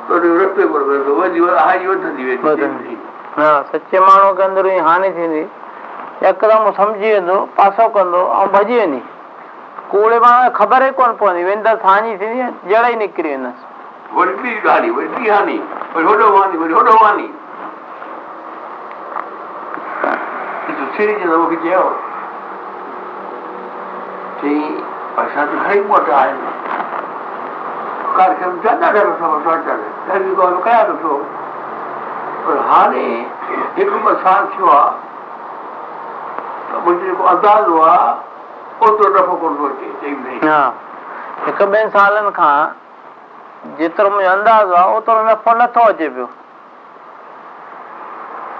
[0.10, 2.98] ته هن رستي پر ويندو وڌي هاني وڌندي ويندي
[3.38, 5.44] ها سچي ماڻهو کي اندر ئي هان ٿيندي
[6.28, 9.02] يڪدم سمجهي ويندو پاسو ڪندو ۽ ڀڄي ويندي
[9.92, 13.68] ڪوڙي ماڻهو کي خبر ئي ڪونه پوندي ويندس هاني ٿيندي جڙ ئي نڪري ويندس
[14.18, 15.60] وري ٻي هاني وري ٻي هاني
[15.96, 17.30] وري هوڏو هاني وري هوڏو هاني
[21.00, 21.82] سري جو مون کي چيو
[24.40, 24.56] چئي
[25.22, 26.40] اسان ته گهڻيئي موٽا آهن
[28.18, 31.14] ڪاريڪرم جا ڏاڍا سٺا سوچن ڏاڍي ڳالهه ڪيان ڏٺو
[32.48, 33.06] پر هاڻي
[33.78, 34.92] هڪ سال ٿيو آهي
[36.72, 38.12] ته منهنجو جيڪو اندازو آهي
[38.82, 40.14] اوترو نفعو ڪونه ٿو اچي چئي
[41.48, 42.60] هڪ ٻن سالن کان
[43.80, 46.28] جيترو منهنجو اندازو آهي اوترو نفعو نٿو اچي پيو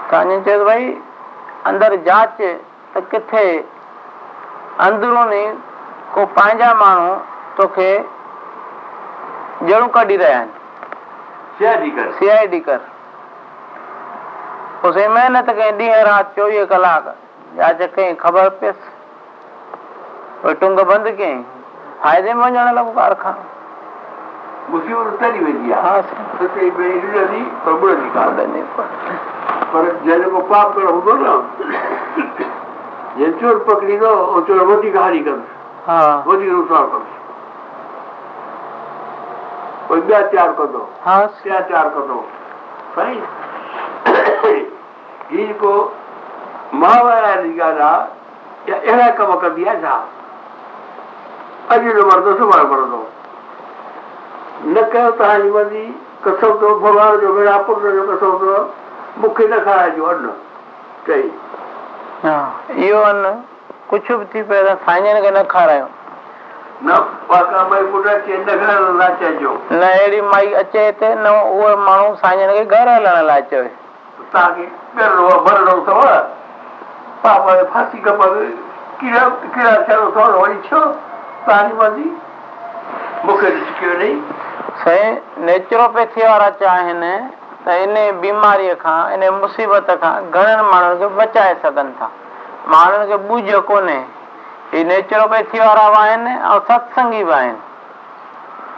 [0.08, 0.90] ته اڃا چيو ڀئي
[1.68, 2.38] اندر جانچ
[2.92, 3.48] ته ڪٿي؟
[4.86, 5.44] اندروني
[6.14, 7.10] ڪو پنهنجا ماڻهو
[7.56, 7.92] توکي
[9.68, 10.48] جڙون ڪڍي رهيا آهن.
[12.18, 12.80] سي آئي ڊي ڪر.
[14.80, 17.04] پوءِ سائين محنت ڪئي ڏينهن رات چوويهه ڪلاڪ
[17.56, 18.78] جانچ ڪئي خبر پيس
[20.44, 21.40] وري ٽنگ بند ڪيئين.
[22.02, 23.42] فائدي ۾ وڃڻ لڳو ڪارخانو.
[24.72, 26.00] مصيبت تڏهن ويندي آهي
[29.72, 29.84] پر
[30.48, 31.32] پاپ ڪرڻ هوندو نه؟
[33.16, 35.48] جنهن چور پڪڙيندو اهو چور وڌيڪ هاري ڪندس
[35.88, 36.00] ها.
[36.26, 37.18] وڌيڪ نقصان ڪندس
[39.88, 40.82] ڪوئي ٻيا تيار ڪندو
[41.44, 42.18] ٻيا تيار ڪندو
[42.94, 43.22] سائين
[44.42, 44.64] هيءَ
[45.30, 45.72] جيڪو
[46.82, 49.96] مهاوارا جي ڳالهه آهي يا اهڙا ڪم ڪندي آهي ڇا
[51.74, 53.02] اڄ جو مرندو سڀاڻي مرندو
[54.74, 55.84] نه ڪيو توهان جي مرضي
[56.28, 58.54] قسم ٿو ڀڳوان جو ميرا پٽ جو قسم ٿو
[59.20, 60.28] مون کي نه کارائجو ان
[61.06, 61.30] چئي.
[62.24, 62.36] ها
[62.70, 63.24] اهو ان
[63.90, 65.90] ڪجهه به ٿي پئي سائين کي نه کارايون.
[66.88, 66.96] نه
[67.28, 69.52] پاڪا ڀئي پٽ اچي نه گهر نه چئجو.
[69.70, 73.70] نه اهڙي مائي اچي هتي نه اهو ماڻهو سائين کي گهر هلڻ لاءِ چوي.
[74.32, 74.66] توهان کي
[74.98, 75.96] ڳڻو ڀرڻو اٿو؟
[77.22, 78.48] پاپ ۾ فانسي کپندي
[79.00, 80.80] ڪيڙا ڪيڙا ٿيڻو اٿو وري ڇو؟
[81.44, 82.08] توهان جي مرضي.
[83.24, 84.18] مون کي ڏس ڪيو نهين
[84.84, 87.04] سائين نيچروپيٿي وارا چاهين
[87.66, 92.08] त इन बीमारीअ खां इन मुसीबत खां घणनि माण्हुनि खे बचाए सघनि था
[92.74, 93.98] माण्हुनि खे ॿुझ कोन्हे
[94.72, 97.58] ही नेचुरोपैथी वारा बि आहिनि ऐं सत्संगी बि आहिनि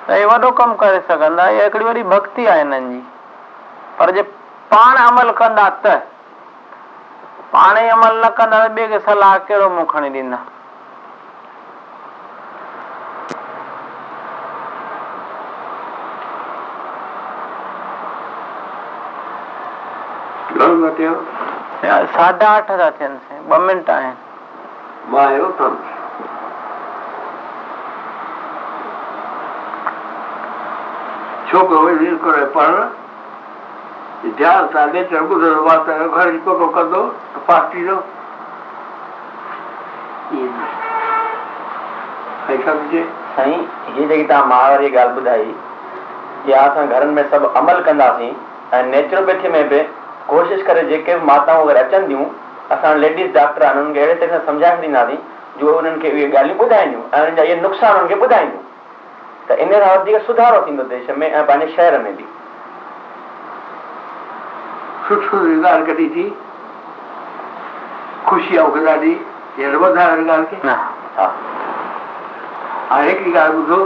[0.06, 3.02] त हे वॾो कमु करे सघंदा इहा हिकिड़ी वॾी भक्ति आहे हिननि जी
[3.98, 4.22] पर जे
[4.72, 6.00] पाण अमल कंदा त
[7.52, 10.38] पाण ई अमल न कंदा त ॿिए खे सलाह कहिड़ो मुंहुं खणी ॾींदा
[20.62, 21.14] گهڻو ٿيو
[21.84, 24.14] يا ساڍا اٺ ٿا ٿين سائين ٻه منٽ آهن.
[25.10, 25.72] مان آيو اٿم
[31.50, 32.76] ڇوڪرو وري ڪري پڙهڻ
[34.38, 37.96] ڌيان سان نيچر ٻڌندو وات گهر جي پڪو ڪندو ته پاس ٿيندو
[42.52, 43.02] ۽ سمجهي؟
[43.34, 43.60] سائين
[43.96, 45.50] هيءَ جيڪي توهان مهاواري ڳالهه ٻڌائي
[46.46, 48.32] اها اسان گهرن ۾ سڀ عمل ڪنداسين
[48.78, 49.82] ۽ نيچروپيٿي ۾ به
[50.32, 52.26] ڪوشش ڪري جيڪي به ماتائون اگر اچن ٿيون
[52.74, 55.20] اسان ليڊيز ڊاڪٽر آهن انهن کي اهڙي طريقي سان سمجهائي ڇڏينداسين
[55.62, 58.64] جو انهن کي اهي ڳالهيون ٻڌائينديون ۽ انهن جا اهي نقصان انهن کي ٻڌائينديون.
[59.46, 62.26] ته ان سان وڌيڪ سڌارو ٿيندو ديش ۾۽ پنهنجي شهر ۾ به.
[65.06, 66.26] سٺو ڳالهه ڪڍي ٿي.
[68.26, 69.14] خوشي آهي مون کي ڏاڍي.
[69.56, 70.56] هينئر وڌايو هن ڳالهه کي؟
[72.92, 73.80] هاڻي هڪڙي ڳالهه ٻڌو.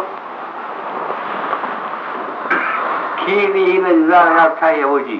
[3.22, 5.18] کير هن رات ٺاهي منهنجي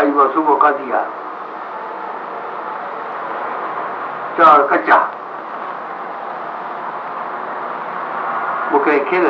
[0.00, 1.10] اڄ مان صبح کاڌي آهي
[4.36, 4.98] چانور ڪچا
[8.70, 9.26] مون کي کير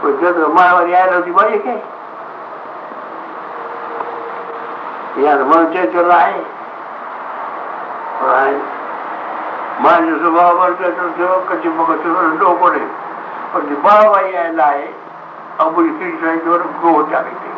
[0.00, 1.76] پوءِ جڏهن مان وري آيل هئي مان کي
[5.24, 6.40] يا ته من چئي چلو آهي
[9.82, 10.80] منهنجو سڀاءُ ورگ
[11.16, 12.86] ٿيو ڪچي مون کي ننڍو ڪونهي
[13.52, 14.86] پر ٻه وئي آيل آهي
[15.58, 17.51] منهنجي کير ٺاهيندو گو چالي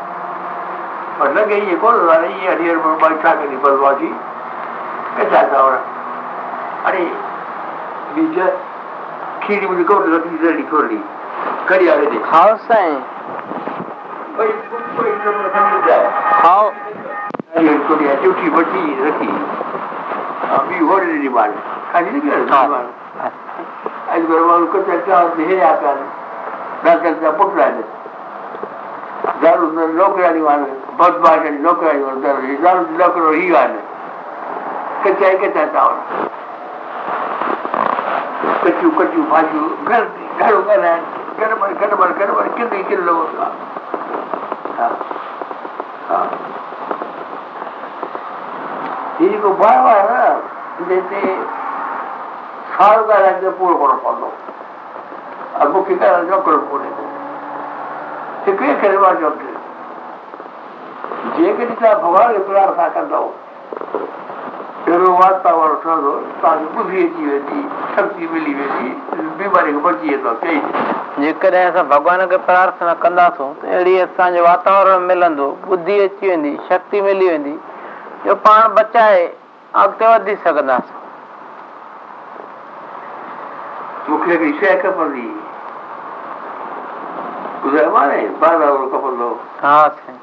[1.14, 4.12] मतलब કે એ કોણ વાળે એ હરિહરમાં બેઠા કરી બલવાથી
[5.16, 5.83] કેટલા સાવરા
[6.85, 7.03] અને
[8.14, 8.50] બીજા
[9.40, 11.03] ખીર નીકળો બીજા નીકળી
[11.66, 12.98] કરી આવે છે હાઉ સાઈ
[16.42, 16.66] હાઉ
[18.22, 19.38] જૂઠી બટી રખી
[20.59, 21.59] અભી હોડ નિર્માણ
[21.92, 25.92] ખાલી નિર્માણ आज गरबाल को चर्चा हे आता
[26.85, 27.85] ना चर्चा पकडायला
[29.42, 33.83] दारू लोक राणी मानले බොත්බාගෙන් නොකරයි වල රිසල් නොකර හීවන්නේ
[35.04, 35.94] कचाई के चाहता हो
[38.62, 40.04] कचू कचू भाजू घर
[40.38, 40.94] घर घर है
[41.40, 43.16] गड़बड़ गड़बड़ गड़बड़ किल्ली किल्लो
[49.24, 49.87] ಇದಕ್ಕೆ ಭಾವ
[50.78, 51.20] ಜೊತೆ
[52.76, 54.28] ಸಾವಿರ ರಾಜ್ಯ ಪೂರ್ವ ಕೊಡಬಹುದು
[55.59, 56.88] ಅದು ಮುಖ್ಯ ರಾಜ್ಯ ಕೊಡಬಹುದು
[58.44, 59.53] ಸಿಕ್ಕೇ ಕೆಲವಾರು ಜವಾಬ್ದಾರಿ
[61.37, 63.26] جيڪڏهن توهان ڀڳوان پيار سان ڪندؤ
[64.88, 66.10] اهڙو واتاورڻ ٺهندو
[66.40, 67.60] توهان کي ٻڌي اچي ويندي
[67.94, 68.90] شڪتي ملي ويندي
[69.38, 70.58] بيماري کان بچي ويندو چئي
[71.22, 76.52] جيڪڏهن اسان ڀڳوان کي پرارٿنا ڪنداسون ته اهڙي اسان جو واتاورڻ ملندو ٻڌي اچي ويندي
[76.68, 77.56] شڪتي ملي ويندي
[78.26, 79.24] جو پاڻ بچائي
[79.84, 81.02] اڳتي وڌي سگهنداسين
[84.08, 85.28] مون کي هڪڙي شيءِ کپندي
[87.64, 89.32] ٻڌايو ني بازار کپندو
[89.62, 90.22] ها سائين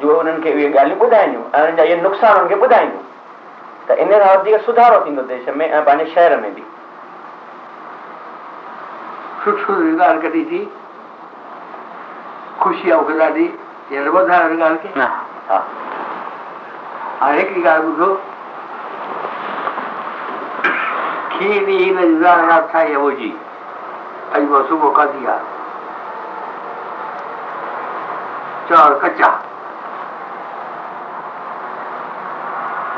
[0.00, 3.04] جو انهن کي اهي ڳالهيون ٻڌائينديون ۽ انهن جا اهي نقصان انهن کي ٻڌائينديون
[3.86, 6.64] ته ان سان وڌيڪ سڌارو ٿيندو ديش ۾۽ پنهنجي شهر ۾ به
[9.42, 10.62] سٺي ڳالهه ڪڍي ٿي
[12.60, 13.46] خوشي آهي مون کي
[13.90, 15.08] هينئر وڌايو هن ڳالهه کي ها
[17.20, 18.10] هاڻي هڪڙي ڳالهه ٻڌو
[21.34, 23.32] کير هن جي ذات ٺاهي آهي منهنجي
[24.34, 25.46] اڄ مان صبح کاڌي آهي
[28.68, 29.30] چانور ڪچا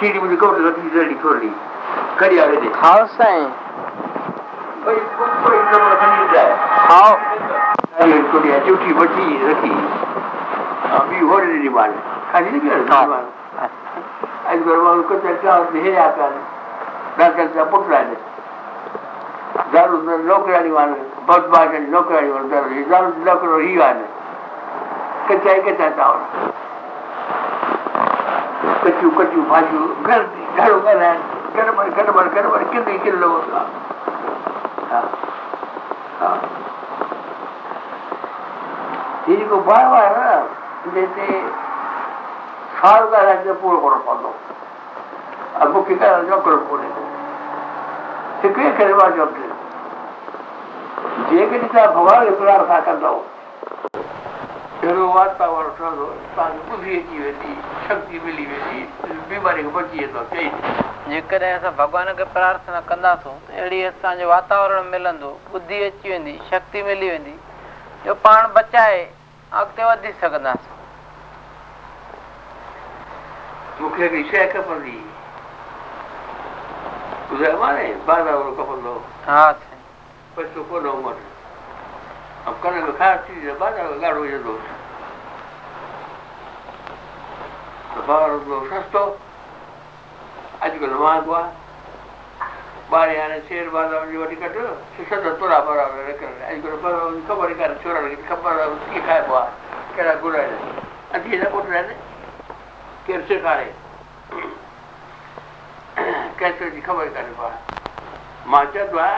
[0.00, 1.50] खीर मुंहिंजी कोट रखी रेडी थोरी
[2.20, 3.48] कड़ी आवे दे खाओ साईं
[4.84, 4.96] कोई
[5.44, 6.56] कोई नंबर खणी जाए
[6.88, 7.14] खाओ
[8.02, 9.74] अरे थोड़ी जूठी बची रखी
[10.98, 11.92] अभी हो रही माल
[12.32, 13.24] खाली नहीं कर माल
[14.48, 16.42] अॼुकल्ह माण्हू कचा चांवर हेरिया पिया आहिनि
[17.18, 18.16] डॉक्टर जा पुट आहिनि
[19.72, 24.06] दारू नौकराणियूं आहिनि बदमाश आहिनि नौकराणियूं आहिनि दारू दारू नौकरो ही आहिनि
[25.28, 26.59] कचा ई कचा चांवर कचियूं
[29.00, 30.22] कचियूं भाॼियूं घर
[30.56, 33.30] घणो ॻाल्हाइनि गड़बड़ गड़बड़ गड़बड़ किन किलो
[34.90, 35.00] हा
[36.20, 36.30] हा
[39.26, 40.20] हीअ जेको बायो आहे न
[40.94, 41.26] जंहिंते
[42.80, 44.34] साल ॻाल्हाइण पूरो करणो पवंदो
[45.60, 47.04] ऐं मूंखे ॻाल्हाइण जो करणो पवंदो
[54.91, 57.51] اهڙو واتاورڻ ٺهندو توهان کي ٻڌي اچي ويندي
[57.83, 58.79] شڪتي ملي ويندي
[59.29, 60.47] بيماري کان بچي ويندو چئي
[61.11, 66.35] جيڪڏهن اسان ڀڳوان کي پرارٿنا ڪنداسون ته اهڙي اسان جو واتاورڻ ملندو ٻڌي اچي ويندي
[66.49, 67.35] شڪتي ملي ويندي
[68.05, 68.99] جو پاڻ بچائي
[69.61, 70.75] اڳتي وڌي سگهنداسين
[73.79, 74.99] مون کي هڪڙي شيءِ کپندي
[77.31, 78.99] ٻڌايو کپندو
[79.31, 79.81] ها سائين
[80.35, 81.17] پئسو ڪونه وٽ
[84.01, 84.80] ڳاڙهو وجهندوس
[87.95, 89.59] आहे आहे
[108.45, 109.11] मां चवंदो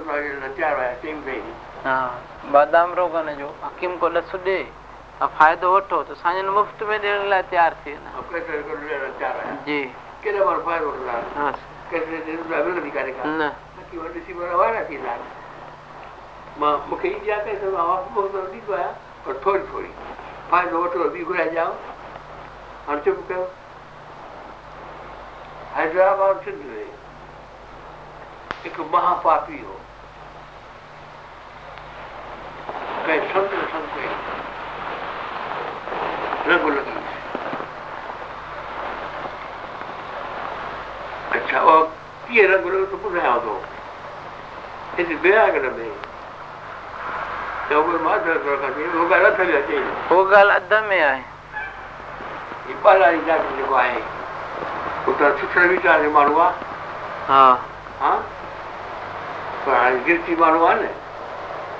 [0.00, 2.10] तव्हांजे तयारु ها
[2.52, 4.58] بادام روگن جو حڪيم ڪو ڏس ڏي
[5.26, 8.10] ۽ فائدو وٺو ته اسان جو مفت ۾ ڏيڻ لاءِ تيار ٿي ويندا.
[9.66, 9.80] جي.
[13.40, 13.48] نه.
[16.60, 19.92] مان مون کي ايندي آهي ڪيسي مان مفت ڏيندو آهيان پر ٿوري ٿوري.
[20.50, 21.72] فائدو وٺو ٻي گهرائي ڄائو
[22.88, 23.44] هاڻي چپ ڪيو.
[25.76, 26.90] حيدرآباد سنڌ ۾
[28.64, 29.81] هڪ مهاپاپي هو
[33.06, 33.94] ڪنهن سنت سنت
[36.48, 36.94] رنگ لڳي
[41.36, 41.78] اڇا اهو
[42.26, 43.54] ڪيئن رنگ لڳو ته ٻڌايانو ٿو
[44.96, 45.88] هتي بياگڙهه ۾
[47.68, 51.22] ته اهي ماڌو رکندي اهو ڳالهه اٿ به اچي اهو ڳالهه اڌ ۾ آهي
[52.66, 54.00] هي بالاجي ڊاڪٽر جيڪو آهي
[55.08, 56.54] اتان سٺي ويچار جو ماڻهو آهي
[57.28, 57.44] ها
[58.02, 58.12] ها
[59.64, 61.01] پر هاڻي گرتي ماڻهو آهي نه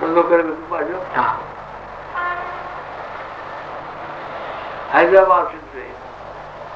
[0.00, 0.42] ڌنڌو ڪري
[1.16, 1.26] ها
[4.92, 5.86] حيدرآباد ۾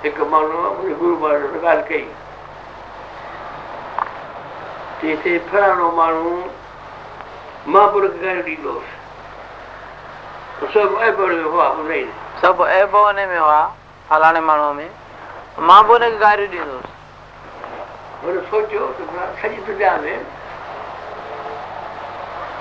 [0.04, 2.06] هڪ ماڻهو منهنجي گرو مهاراج ڳالهه ڪئي
[5.00, 6.34] چئي هتي فلاڻو ماڻهو
[7.76, 8.88] مان به ڳالهه ڏيندوس
[10.58, 12.04] ته سڀ ۽۾ هئا ٻڌائي
[12.42, 13.62] سڀ ايب هن ۾ هئا
[14.08, 14.86] فلاڻي ماڻهوءَ ۾
[15.68, 16.86] مان به هن کي گاريون ڏيندس
[18.24, 19.04] هن سوچيو ته
[19.40, 20.14] سڄي دنيا ۾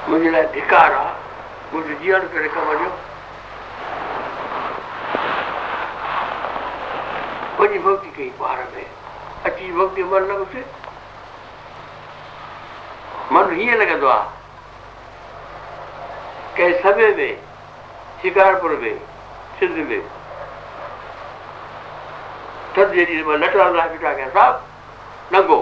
[0.08, 1.14] منهنجي لاءِ ڌڪار آهي
[1.74, 2.90] منهنجو جيئڻ ڪري ڪم جو
[7.60, 8.84] وڏي ڀڪتي ڪئي ٻار ۾.
[9.48, 10.54] اچي ڀڪتي من لڳس
[13.32, 14.28] من هيئن لڳندو آهي
[16.56, 17.30] ڪنهن سمي ۾
[18.24, 18.94] شڪارپور ۾
[19.60, 20.00] سنڌ ۾.
[22.74, 24.56] ٿڌ جي ڏينهن لٽرا لاءِ بيٺا ڪيا صاحب
[25.34, 25.60] ننگو.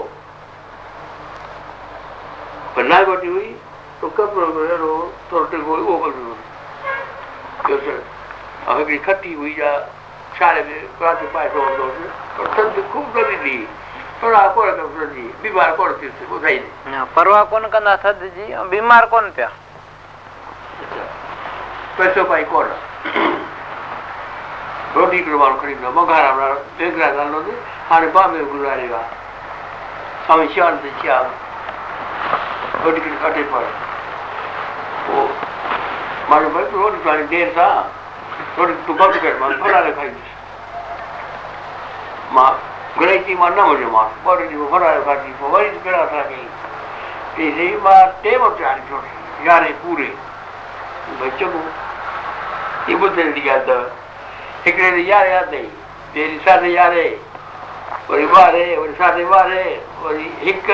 [2.74, 3.50] پر ناگ وٺي هئي
[4.00, 4.08] तो
[5.30, 6.12] थोरटे को ओवर
[7.68, 7.92] जैसे
[8.72, 9.70] अगर इकट्ठी हुई जा
[10.38, 11.86] शाळे में क्लास पास होंदो
[12.36, 13.56] पर संत खूब गमी दी
[14.22, 15.24] परवाह कोन कंदो जी?
[15.42, 18.46] बीमार कोन थी से ॿुधाई न परवाह कोन कंदा सद जी?
[18.70, 19.48] बीमार कोन पिया
[20.80, 21.04] अच्छा।
[21.98, 22.66] पैसो पाई कोन?
[24.96, 27.52] रोटी हिकिड़ो माण्हू खणी ईंदो मंघारा वारा वेगरा हलंदो
[27.90, 29.08] हाणे बाम में गुज़ारे वियो आहे
[30.26, 31.24] स्वामी श्याम ते श्याम।
[32.84, 33.70] रोटी खणी कटे पड़े
[36.30, 37.76] ڀئي تون روٽي کاڻي دير سان
[38.56, 39.52] بند ڪر مان
[42.32, 42.52] مان
[43.38, 43.54] مان مان
[43.92, 44.50] مان ڀئي
[49.44, 49.72] ڳالهه
[53.56, 53.78] اٿو
[54.64, 55.70] هڪڙي ڏينهن يارهين
[56.14, 57.14] ياد ساڍي يارهين
[58.08, 60.68] وري ٻارهين وري ساڍي ٻارهين وري هڪ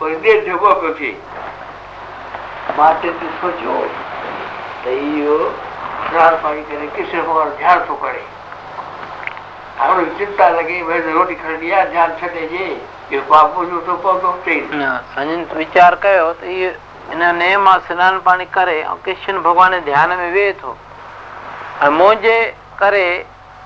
[0.00, 0.16] وري
[0.62, 1.12] ٻه پيو ٿئي
[2.76, 3.08] مان تي
[3.40, 3.76] سوچيو
[4.84, 5.40] તૈયો
[6.08, 8.22] ઝાડ પાડી કરે કિશોર કુમાર ઝાડ તો પડે
[9.80, 12.70] આપણે ચિંતા લાગે ભાઈ રોટી ખરડી આ ઝાડ છટે જે
[13.10, 14.62] એ બાપુ જો તો પગો થઈ
[15.10, 16.72] સંજન વિચાર કયો તો એ
[17.10, 20.76] એના નેમાં સ્નાન પાણી કરે કિશન ભગવાન ધ્યાન में वे तो
[21.92, 22.36] મોજે
[22.76, 23.04] કરે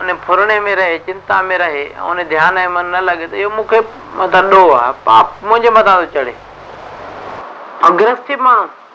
[0.01, 3.47] અને ફૂરણે મેં રહે ચિંતા મેં રહે અને ધ્યાન એ મન ન લાગે તો એ
[3.51, 3.79] મુખે
[4.15, 6.35] મથા ડોવા પાપ મોજે મથા તો ચડે
[7.83, 8.86] અગ્રસ્થી માણસ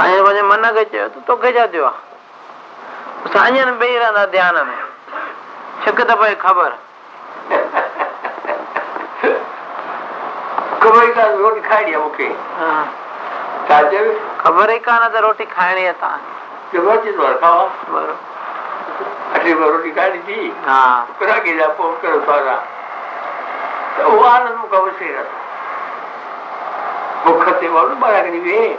[0.00, 4.56] توهان جي پنهنجي من کي چيو ته توکي ڇا ٿيو آهي سائين ٻئي رهندا ڌيان
[4.68, 4.76] ۾
[5.84, 6.70] ڇڪ ته پئي خبر
[10.80, 12.28] خبر ئي ڪانه روٽي کائڻي آهي مون کي
[12.60, 12.70] ها
[13.68, 14.04] ڇا چيو
[14.44, 15.94] خبر ئي ڪانه ته روٽي کائڻي آهي
[16.72, 17.10] توهان کي
[19.74, 20.78] روٽي کائڻي ٿي ها
[21.20, 22.56] گراهڪي جا پوءِ ڪيو سوالا
[23.96, 25.36] ته اهو آنند مون کان وسري نٿو
[27.26, 28.70] بک تي ماڻهو ٻارهن ڪڏهن ويهي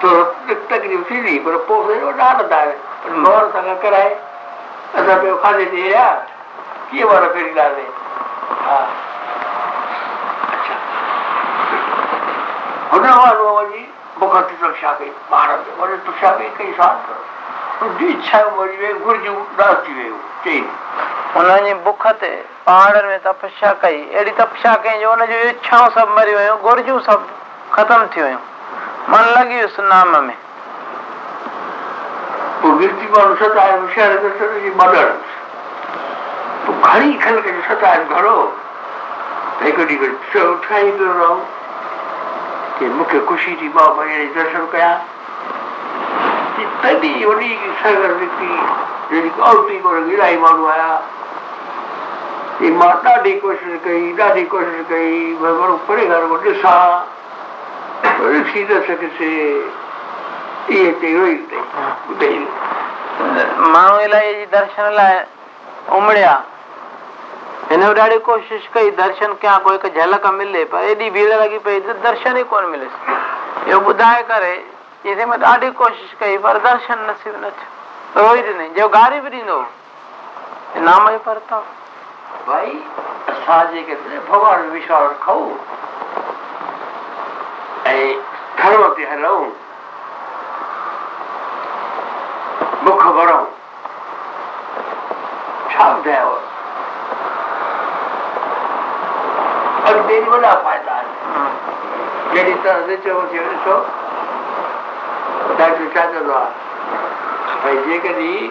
[0.00, 4.12] ٿورو تڪليف ٿيندي پر پوءِ وري وڏا آنند آهي پر ڀڳوان سان گڏ ڪرائي
[4.94, 6.08] اسان پيو کاڌي تي رهيا
[6.90, 7.90] ڪيئن وار فيرينداسين
[8.66, 8.78] ها.
[10.54, 10.76] اڇا.
[12.92, 13.84] هن وارو وڃي
[14.20, 16.96] بک تي رڪشا ڪئي ٻار تي وري رڪشا ڪئي ڪئي سال
[17.80, 20.60] منهنجي اڇا مري وئي گهرجون اداس ٿي ويون چئي
[21.34, 22.32] هن جي بک تي
[22.64, 27.28] پهاڙن ۾ تپسيا ڪئي اهڙي تپسيا ڪئي جو هنجون اڇائون سڀ مري ويون گهرجون سڀ
[27.76, 28.49] ختم ٿي ويون
[29.08, 30.34] من لڳي ويس نام ۾.
[32.62, 34.10] پوءِ گرتي ماڻهو ستائي هوشيار
[34.62, 35.06] جي مدر.
[36.64, 38.34] تون گهڻي کل کي ستائي گهڻو
[39.58, 41.38] ته هڪ ڏينهن چيو ٺاهي پيو رهو.
[42.78, 44.98] ڪه مون کي خوشي ٿي مان ڀئي درشن ڪيان.
[46.82, 48.50] تڏهن وڏي سگر نڪتي
[49.10, 50.90] جهڙي اورتي ڪونه الاهي ماڻهو آيا.
[52.58, 57.18] ڪه مان ڏاڍي ڪوشش ڪئي ڏاڍي ڪوشش ڪئي ڀئي ورو پري گهر ڪو ڏسان
[63.72, 65.18] माण्हू इलाही दर्शन लाइ
[65.96, 66.32] उमड़िया
[67.70, 71.58] हिन में ॾाढी कोशिशि कई दर्शन कयां कोई हिकु झलक मिले पर एॾी भीड़ लॻी
[71.66, 74.54] पई त दर्शन ई कोन मिलियसि इहो ॿुधाए करे
[75.04, 79.30] चईं माँ ॾाढी कोशिशि कई पर दर्शन नसीब न थियो रोई ॾिनई जो गारी बि
[79.38, 79.58] ॾींदो
[80.88, 81.62] नाम जो परताव
[82.48, 82.72] भाई
[83.34, 83.94] असां जेके
[84.30, 85.89] भॻवान विश्वास रखूँ
[87.90, 88.06] ۽
[88.58, 89.50] ڌرم تي هلون
[92.84, 93.44] مک ڀرون
[95.72, 96.32] ڇا ٻڌايو
[99.90, 101.54] اڳتي وڏا فائدا آهن
[102.32, 103.76] جهڙي طرح تي چيو ٿيو ڏسو
[105.58, 106.68] ڊاڪٽر ڇا چوندو آهي
[107.62, 108.50] ڀئي جيڪڏهن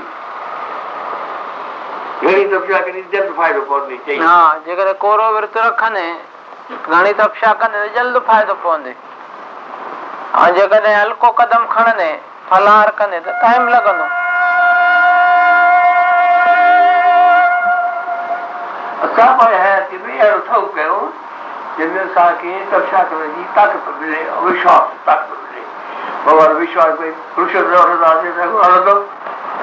[2.23, 6.01] گهڻي تپشا ڪڏهن جلد فائدو پوندي چئي ها جيڪڏهن ڪورو ورت رکن
[6.89, 8.93] گهڻي تپشا ته جلد فائدو پوندي
[10.37, 12.09] ۽ جيڪڏهن هلڪو قدم کڻندي
[12.49, 14.05] فلار ڪندي ته ٽائيم لڳندو.
[19.05, 21.07] اسان پنهنجي حياتي ۾ اهڙو ٿو ڪيون
[21.77, 25.63] جنهن ۾ اسان کي تپشا ڪرڻ جي طاقت ملي ۽ وشواس طاقت ملي.
[26.25, 28.95] ڀڳوان وشواس ڪوئي پرشوتم وٺنداسين ته هلندو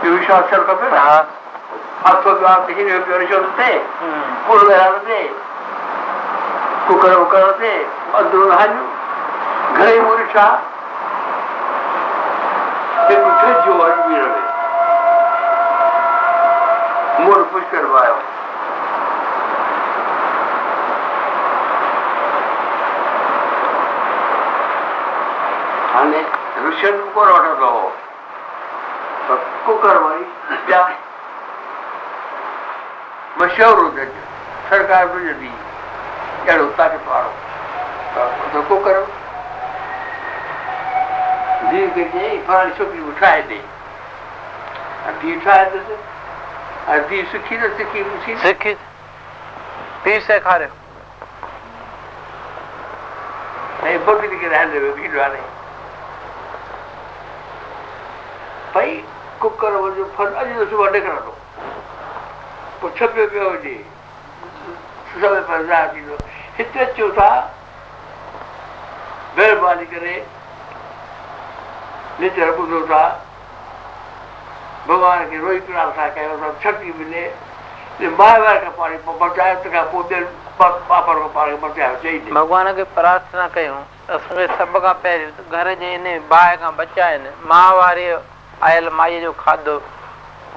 [0.03, 1.19] اهو وشواس ٿيڻ کپي؟ نه ها.
[2.07, 3.73] هٿو ڳالهه ته هن جو رشوت تي
[4.47, 5.21] پل ڳالهه تي
[6.89, 7.75] ڪڪر وڪر تي
[8.19, 8.96] اندرون هاڄون
[9.79, 10.47] گهڻي مون ڏٺا
[13.09, 14.43] هڪ ڇجو اجمير ۾
[17.19, 18.15] مون وٽ پشڪر به آيو
[25.97, 26.23] هاڻي
[26.69, 27.85] رشين ڪونه وٺندو هو
[29.29, 30.25] پر ڪڪر وري
[30.67, 30.81] ٻيا
[33.45, 34.17] مشهور جج
[34.71, 35.53] سرڪار وجهندي
[36.49, 37.33] اهڙو طاقت وارو
[38.17, 39.01] ته ڪڪر
[41.71, 43.61] ڌيءُ کي چئي فلاڻي ڇوڪري مون ٺاهي ڏي
[45.11, 45.89] ۽ ڌيءُ ٺاهي ڏس
[46.97, 48.75] ۽ ڌيءُ سکي نه سکي پڇي نه سکي
[50.03, 50.71] پي سيکاريو
[53.89, 55.43] ۽ بڪري کي رهندي هئي ڀيڙ واري
[58.75, 58.95] ڀئي
[59.43, 61.33] ڪڪر وڃو ڦل اڄ ته صبح نڪرندو
[62.81, 63.77] پوءِ ڇپيو پيو هجي
[65.21, 66.17] سمي پر ظاهر ٿيندو
[66.59, 67.29] هتي اچو ٿا
[69.37, 70.17] مهرباني ڪري
[72.21, 73.03] نچر ٻڌو ٿا
[74.89, 77.25] ڀڳوان کي روئي پرارٿنا ڪيو ٿا شڪتي ملي
[78.19, 80.25] مائي وار کان پاڻي بچايو تنهن کان پوءِ ٻين
[80.59, 85.69] پاپڙ کان پاڻي بچايو چئي ڀڳوان کي پرارٿنا ڪيون اسان کي سڀ کان پهريون گهر
[85.83, 88.07] جي ان باهه کان بچائن مان واري
[88.71, 89.79] آيل مائيءَ جو کاڌو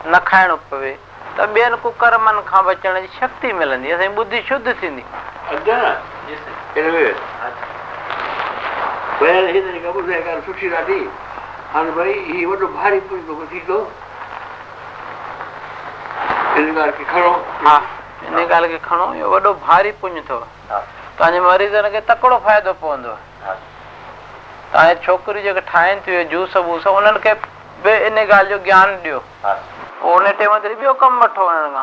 [0.05, 0.93] نه کائڻو پوي
[1.37, 5.03] ته ٻين ڪڪرمن کان بچڻ جي شڪتي ملندي اسان جي ٻڌي شڌ ٿيندي
[10.27, 11.01] کان سٺي ڏاڍي
[11.73, 13.77] هاڻي ڀئي هيءُ وڏو ڀاري پڄندو ٿيندو
[16.53, 17.33] هن ڳالهه کي کڻو
[17.65, 17.75] ها
[18.27, 20.39] ان ڳالهه کي کڻو اهو وڏو ڀاري پڃ اٿو
[21.17, 23.13] توهان جي مريضن کي تڪڙو فائدو پوندو
[24.71, 27.33] توهان جي ڇوڪريون جيڪي ٺاهين ٿيون جوس ووس انهن کي
[27.83, 29.19] به ان ڳالهه جو گيان ڏيو
[29.99, 31.75] پوءِ ان ٽائيم تي ٻيو ڪم وٺو انهن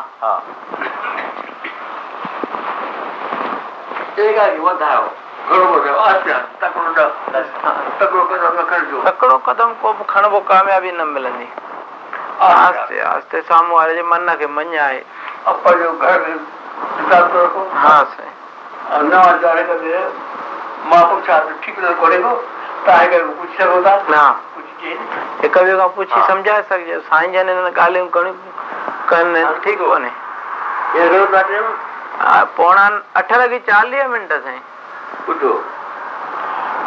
[4.19, 5.07] کي وڌايو
[9.05, 11.47] तकिड़ो कदम को कामयाबी न मिलंदी
[13.49, 14.99] साम्हूं वारे जे मन खे मञाए
[25.41, 28.35] हिक ॿिए खां पुछी सम्झाए सघिजे साईं जन ॻाल्हियूं घणियूं
[29.09, 30.11] कनि ठीकु कोन्हे
[32.57, 32.85] पोणा
[33.19, 34.59] अठ लॻी चालीह मिंट साईं
[35.27, 35.53] ٻڌو.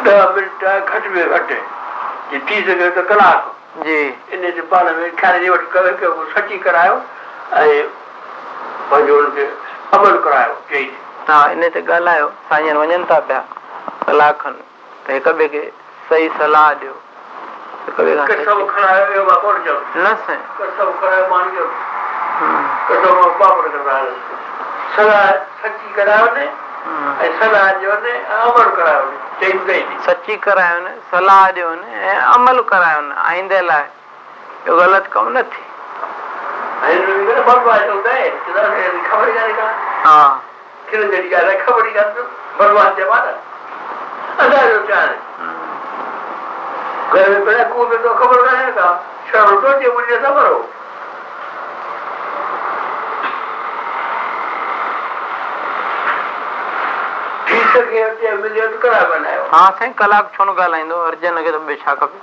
[0.03, 1.49] ڏهه منٽ گهٽ ۾ گهٽ
[2.31, 3.41] جي ٿي سگهي ته ڪلاڪ.
[3.83, 3.99] جي.
[4.35, 5.63] ان جي پاڻ ۾ خير جي وٽ
[6.35, 6.95] سچي ڪرايو
[7.59, 7.75] ۽
[8.89, 9.45] پنهنجو هن کي
[9.97, 10.87] عمل ڪرايو چئي
[11.29, 13.39] ها ان تي ڳالهايو سائين وڃن ٿا پيا
[14.07, 14.57] ڪلاڪ کن
[15.05, 15.63] ته هڪ ٻئي کي
[16.09, 16.95] صحيح صلاح ڏيو.
[19.95, 20.43] نه سائين.
[24.95, 25.31] صلاح
[25.63, 26.47] سچي ڪرايو ني
[26.85, 27.09] همم.
[27.23, 31.79] ۽ صلاح ڏيو ني ۽ عمل ڪرايو ني چئي ٻڌائي ٿي سچي ڪرايون صلاح ڏيون
[32.13, 33.85] ۽ عمل ڪرايون آئيندي لاءِ.
[34.67, 35.63] اهو غلط ڪم نه ٿئي
[36.89, 38.63] ۽ هن ۾ برباد هوندا آهن چوندا
[39.09, 39.67] خبر ئي ڪانهي ڪا
[40.05, 40.19] ها
[40.91, 42.23] کل جهڙي ڳالهه آهي خبر ئي ڪانهي
[42.59, 43.33] برباد چئبا نه
[44.39, 45.15] اسان جو چاهي
[47.13, 48.87] گهر ۾ پهريان ڪئون ۾ تو خبر ڪانهي ڪا
[49.31, 50.57] شرم تو اچي منهنجي نه ڀرو
[57.47, 57.60] کي اچي مليو ته ڪڙا بنايو
[59.53, 62.19] ها سائين ڪلاڪ ڇو نه ڳالهائيندو ارجن کي ته ٻيو ڇا کپي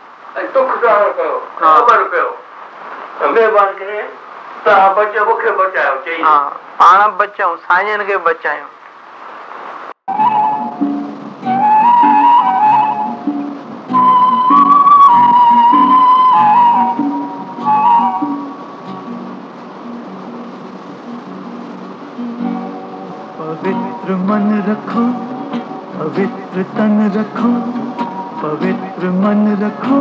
[6.78, 8.68] پاڻ بچايون سائين کي بچايون.
[23.38, 25.27] پوتر من رکو
[25.98, 27.48] पवित्र तन रखो,
[28.42, 30.00] पवित्र मन रखो,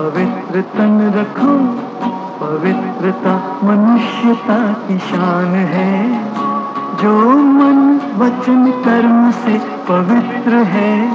[0.00, 1.56] पवित्र तन रखो,
[2.44, 6.24] पवित्रता मनुष्यता की शान है।
[6.96, 11.08] जो मन वचन कर्म से पवित्र है,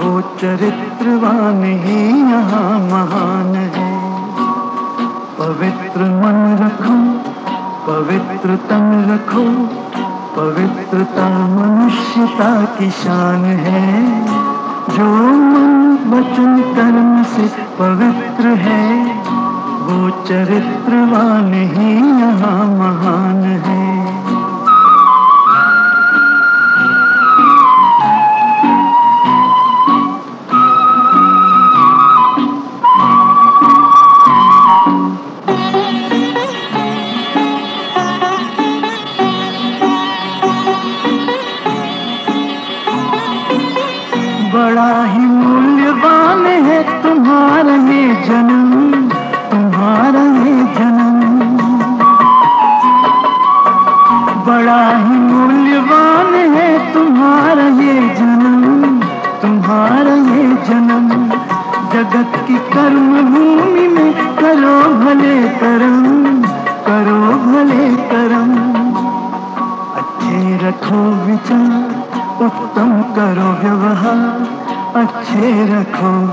[0.00, 4.00] वो चरित्रवान ही यहाँ महान है।
[5.38, 7.30] पवित्र मन रखो,
[7.92, 9.80] पवित्र तन रखो
[10.36, 14.26] पवित्रता मनुष्यता की शान है।
[14.96, 17.46] जो मन वचन कर्म से
[17.78, 19.04] पवित्र है,
[19.84, 23.89] वो चरित्रवान ही यहाँ महान है।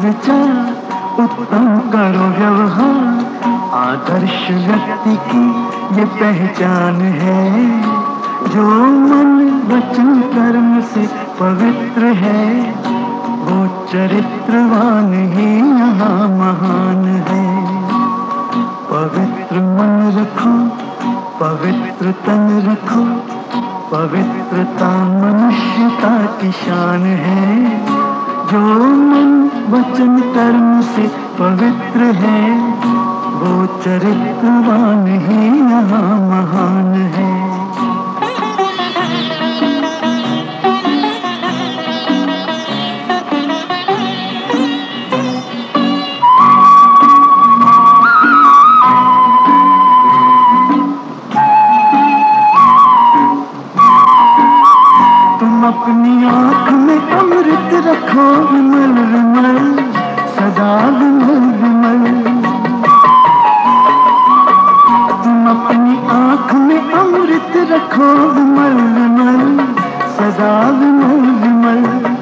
[0.08, 0.74] विचार,
[1.20, 3.18] उत्तम करो व्यवहार,
[3.74, 5.49] आदर्श व्यक्ति की
[5.99, 7.82] ये पहचान है।
[8.49, 12.72] जो मन वचन कर्म से पवित्र है,
[13.43, 17.66] वो चरित्रवान ही यहाँ महान है।
[18.91, 20.78] पवित्र मन रखो,
[21.45, 23.03] पवित्र तन रखो,
[23.95, 28.07] पवित्रता मनुष्यता की शान है।
[28.51, 28.59] जो
[28.95, 29.31] मन
[29.71, 31.07] वचन कर्म से
[31.39, 32.41] पवित्र है।
[33.39, 37.07] वो चरित्रवान ही यहाँ महान। है
[70.43, 72.15] विमल विमल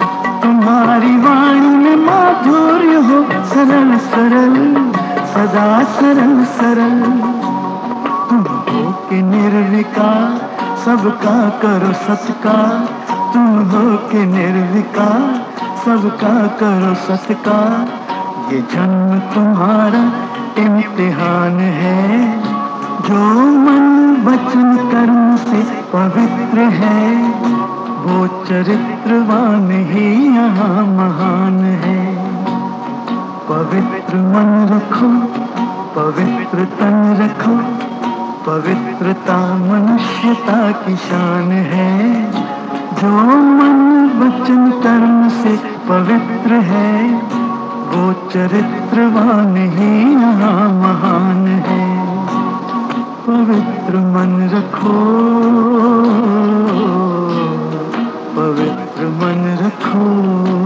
[0.43, 4.91] तुम्हारी वाणी में माधुर्य हो, सरल सरल,
[5.25, 7.01] सदा सरल सरल।
[8.29, 10.49] तुम हो के निर्विकार,
[10.85, 12.89] सबका करो सत्कार।
[13.33, 15.45] तुम हो के निर्विकार,
[15.85, 17.87] सबका करो सत्कार।
[18.53, 20.11] ये जन्म तुम्हारा
[20.63, 22.39] इम्तिहान है।
[23.01, 25.63] जो मन वचन कर्म से
[25.93, 27.25] पवित्र है।
[28.05, 32.15] वो चरित्रवान ही यहाँ महान है।
[33.49, 35.07] पवित्र मन रखो,
[35.95, 37.57] पवित्र तन रखो,
[38.51, 42.31] पवित्रता मनुष्यता की शान है।
[42.93, 45.55] जो मन वचन कर्म से
[45.89, 47.13] पवित्र है,
[47.89, 52.15] वो चरित्रवान ही यहाँ महान है।
[53.27, 55.15] पवित्र मन रखो।
[59.19, 60.64] मन रखो।